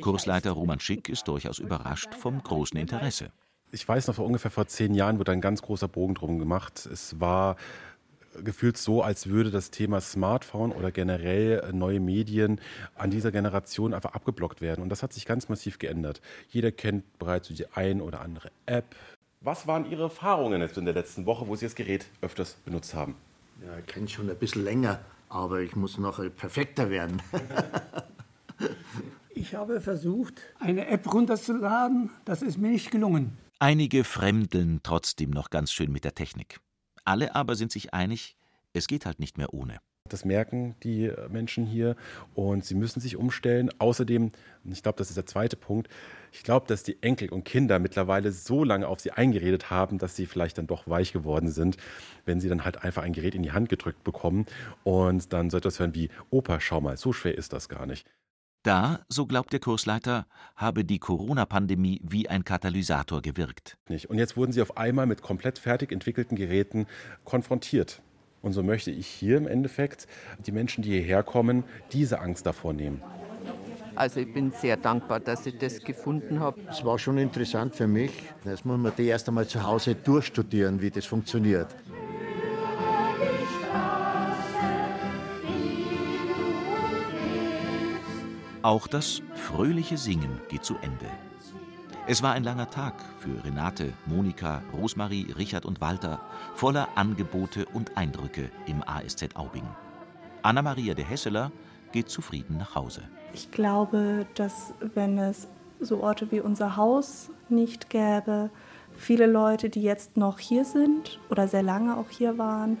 Kursleiter 0.00 0.50
Roman 0.50 0.80
Schick 0.80 1.08
ist 1.08 1.28
durchaus 1.28 1.60
überrascht 1.60 2.12
vom 2.16 2.42
großen 2.42 2.76
Interesse. 2.80 3.30
Ich 3.72 3.86
weiß 3.88 4.08
noch, 4.08 4.16
vor 4.16 4.26
ungefähr 4.26 4.50
vor 4.50 4.66
zehn 4.66 4.94
Jahren 4.94 5.18
wurde 5.18 5.30
ein 5.30 5.40
ganz 5.40 5.62
großer 5.62 5.86
Bogen 5.86 6.14
drum 6.14 6.38
gemacht. 6.40 6.86
Es 6.86 7.20
war 7.20 7.56
gefühlt 8.42 8.76
so, 8.76 9.02
als 9.02 9.28
würde 9.28 9.50
das 9.50 9.70
Thema 9.70 10.00
Smartphone 10.00 10.72
oder 10.72 10.90
generell 10.90 11.70
neue 11.72 12.00
Medien 12.00 12.60
an 12.96 13.10
dieser 13.10 13.30
Generation 13.30 13.94
einfach 13.94 14.14
abgeblockt 14.14 14.60
werden. 14.60 14.82
Und 14.82 14.88
das 14.88 15.02
hat 15.02 15.12
sich 15.12 15.24
ganz 15.24 15.48
massiv 15.48 15.78
geändert. 15.78 16.20
Jeder 16.48 16.72
kennt 16.72 17.18
bereits 17.18 17.48
die 17.48 17.66
ein 17.74 18.00
oder 18.00 18.20
andere 18.20 18.50
App. 18.66 18.96
Was 19.40 19.66
waren 19.66 19.90
Ihre 19.90 20.02
Erfahrungen 20.04 20.60
jetzt 20.60 20.76
in 20.76 20.84
der 20.84 20.94
letzten 20.94 21.24
Woche, 21.26 21.46
wo 21.46 21.54
Sie 21.54 21.66
das 21.66 21.74
Gerät 21.74 22.06
öfters 22.22 22.54
benutzt 22.64 22.94
haben? 22.94 23.14
Ja, 23.64 23.78
ich 23.78 23.86
kenne 23.86 24.08
schon 24.08 24.28
ein 24.28 24.36
bisschen 24.36 24.64
länger, 24.64 25.00
aber 25.28 25.60
ich 25.60 25.76
muss 25.76 25.96
noch 25.96 26.20
perfekter 26.36 26.90
werden. 26.90 27.22
Ich 29.32 29.54
habe 29.54 29.80
versucht, 29.80 30.34
eine 30.58 30.86
App 30.88 31.10
runterzuladen. 31.10 32.10
Das 32.26 32.42
ist 32.42 32.58
mir 32.58 32.68
nicht 32.68 32.90
gelungen. 32.90 33.38
Einige 33.62 34.04
fremdeln 34.04 34.80
trotzdem 34.82 35.28
noch 35.28 35.50
ganz 35.50 35.70
schön 35.70 35.92
mit 35.92 36.04
der 36.04 36.14
Technik. 36.14 36.60
Alle 37.04 37.34
aber 37.34 37.56
sind 37.56 37.70
sich 37.70 37.92
einig, 37.92 38.34
es 38.72 38.86
geht 38.86 39.04
halt 39.04 39.20
nicht 39.20 39.36
mehr 39.36 39.52
ohne. 39.52 39.80
Das 40.08 40.24
merken 40.24 40.76
die 40.82 41.12
Menschen 41.28 41.66
hier 41.66 41.94
und 42.34 42.64
sie 42.64 42.74
müssen 42.74 43.00
sich 43.00 43.16
umstellen. 43.16 43.68
Außerdem, 43.78 44.32
ich 44.64 44.82
glaube, 44.82 44.96
das 44.96 45.10
ist 45.10 45.18
der 45.18 45.26
zweite 45.26 45.56
Punkt, 45.56 45.90
ich 46.32 46.42
glaube, 46.42 46.68
dass 46.68 46.84
die 46.84 47.02
Enkel 47.02 47.28
und 47.28 47.44
Kinder 47.44 47.78
mittlerweile 47.78 48.32
so 48.32 48.64
lange 48.64 48.88
auf 48.88 49.00
sie 49.00 49.10
eingeredet 49.10 49.68
haben, 49.68 49.98
dass 49.98 50.16
sie 50.16 50.24
vielleicht 50.24 50.56
dann 50.56 50.66
doch 50.66 50.88
weich 50.88 51.12
geworden 51.12 51.50
sind, 51.50 51.76
wenn 52.24 52.40
sie 52.40 52.48
dann 52.48 52.64
halt 52.64 52.82
einfach 52.82 53.02
ein 53.02 53.12
Gerät 53.12 53.34
in 53.34 53.42
die 53.42 53.52
Hand 53.52 53.68
gedrückt 53.68 54.04
bekommen 54.04 54.46
und 54.84 55.34
dann 55.34 55.50
so 55.50 55.58
etwas 55.58 55.78
hören 55.78 55.94
wie, 55.94 56.08
Opa, 56.30 56.60
schau 56.60 56.80
mal, 56.80 56.96
so 56.96 57.12
schwer 57.12 57.36
ist 57.36 57.52
das 57.52 57.68
gar 57.68 57.84
nicht. 57.84 58.06
Da, 58.62 59.00
so 59.08 59.24
glaubt 59.24 59.54
der 59.54 59.60
Kursleiter, 59.60 60.26
habe 60.54 60.84
die 60.84 60.98
Corona-Pandemie 60.98 61.98
wie 62.04 62.28
ein 62.28 62.44
Katalysator 62.44 63.22
gewirkt. 63.22 63.78
Und 63.88 64.18
jetzt 64.18 64.36
wurden 64.36 64.52
sie 64.52 64.60
auf 64.60 64.76
einmal 64.76 65.06
mit 65.06 65.22
komplett 65.22 65.58
fertig 65.58 65.92
entwickelten 65.92 66.36
Geräten 66.36 66.86
konfrontiert. 67.24 68.02
Und 68.42 68.52
so 68.52 68.62
möchte 68.62 68.90
ich 68.90 69.06
hier 69.06 69.38
im 69.38 69.46
Endeffekt 69.46 70.06
die 70.46 70.52
Menschen, 70.52 70.82
die 70.82 70.90
hierher 70.90 71.22
kommen, 71.22 71.64
diese 71.92 72.20
Angst 72.20 72.44
davor 72.44 72.74
nehmen. 72.74 73.02
Also 73.94 74.20
ich 74.20 74.32
bin 74.32 74.50
sehr 74.50 74.76
dankbar, 74.76 75.20
dass 75.20 75.46
ich 75.46 75.56
das 75.56 75.80
gefunden 75.80 76.40
habe. 76.40 76.60
Es 76.70 76.84
war 76.84 76.98
schon 76.98 77.16
interessant 77.16 77.74
für 77.74 77.86
mich. 77.86 78.12
Jetzt 78.44 78.66
muss 78.66 78.78
man 78.78 78.92
die 78.96 79.06
erst 79.06 79.26
einmal 79.28 79.46
zu 79.46 79.62
Hause 79.62 79.94
durchstudieren, 79.94 80.82
wie 80.82 80.90
das 80.90 81.06
funktioniert. 81.06 81.68
Auch 88.62 88.86
das 88.86 89.22
fröhliche 89.34 89.96
Singen 89.96 90.38
geht 90.50 90.64
zu 90.64 90.76
Ende. 90.82 91.06
Es 92.06 92.22
war 92.22 92.34
ein 92.34 92.44
langer 92.44 92.68
Tag 92.68 92.94
für 93.18 93.42
Renate, 93.42 93.94
Monika, 94.04 94.62
Rosmarie, 94.74 95.32
Richard 95.32 95.64
und 95.64 95.80
Walter, 95.80 96.20
voller 96.54 96.88
Angebote 96.94 97.64
und 97.72 97.96
Eindrücke 97.96 98.50
im 98.66 98.82
ASZ 98.86 99.34
Aubing. 99.34 99.66
Anna-Maria 100.42 100.92
de 100.92 101.06
Hesseler 101.06 101.52
geht 101.92 102.10
zufrieden 102.10 102.58
nach 102.58 102.74
Hause. 102.74 103.02
Ich 103.32 103.50
glaube, 103.50 104.26
dass 104.34 104.74
wenn 104.94 105.16
es 105.16 105.48
so 105.80 106.02
Orte 106.02 106.30
wie 106.30 106.40
unser 106.40 106.76
Haus 106.76 107.30
nicht 107.48 107.88
gäbe, 107.88 108.50
viele 108.94 109.26
Leute, 109.26 109.70
die 109.70 109.82
jetzt 109.82 110.18
noch 110.18 110.38
hier 110.38 110.66
sind 110.66 111.18
oder 111.30 111.48
sehr 111.48 111.62
lange 111.62 111.96
auch 111.96 112.10
hier 112.10 112.36
waren, 112.36 112.76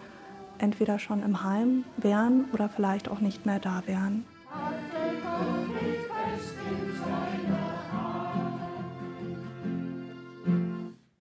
entweder 0.58 0.98
schon 0.98 1.22
im 1.22 1.42
Heim 1.42 1.84
wären 1.96 2.44
oder 2.52 2.68
vielleicht 2.68 3.08
auch 3.08 3.20
nicht 3.20 3.46
mehr 3.46 3.60
da 3.60 3.82
wären. 3.86 4.26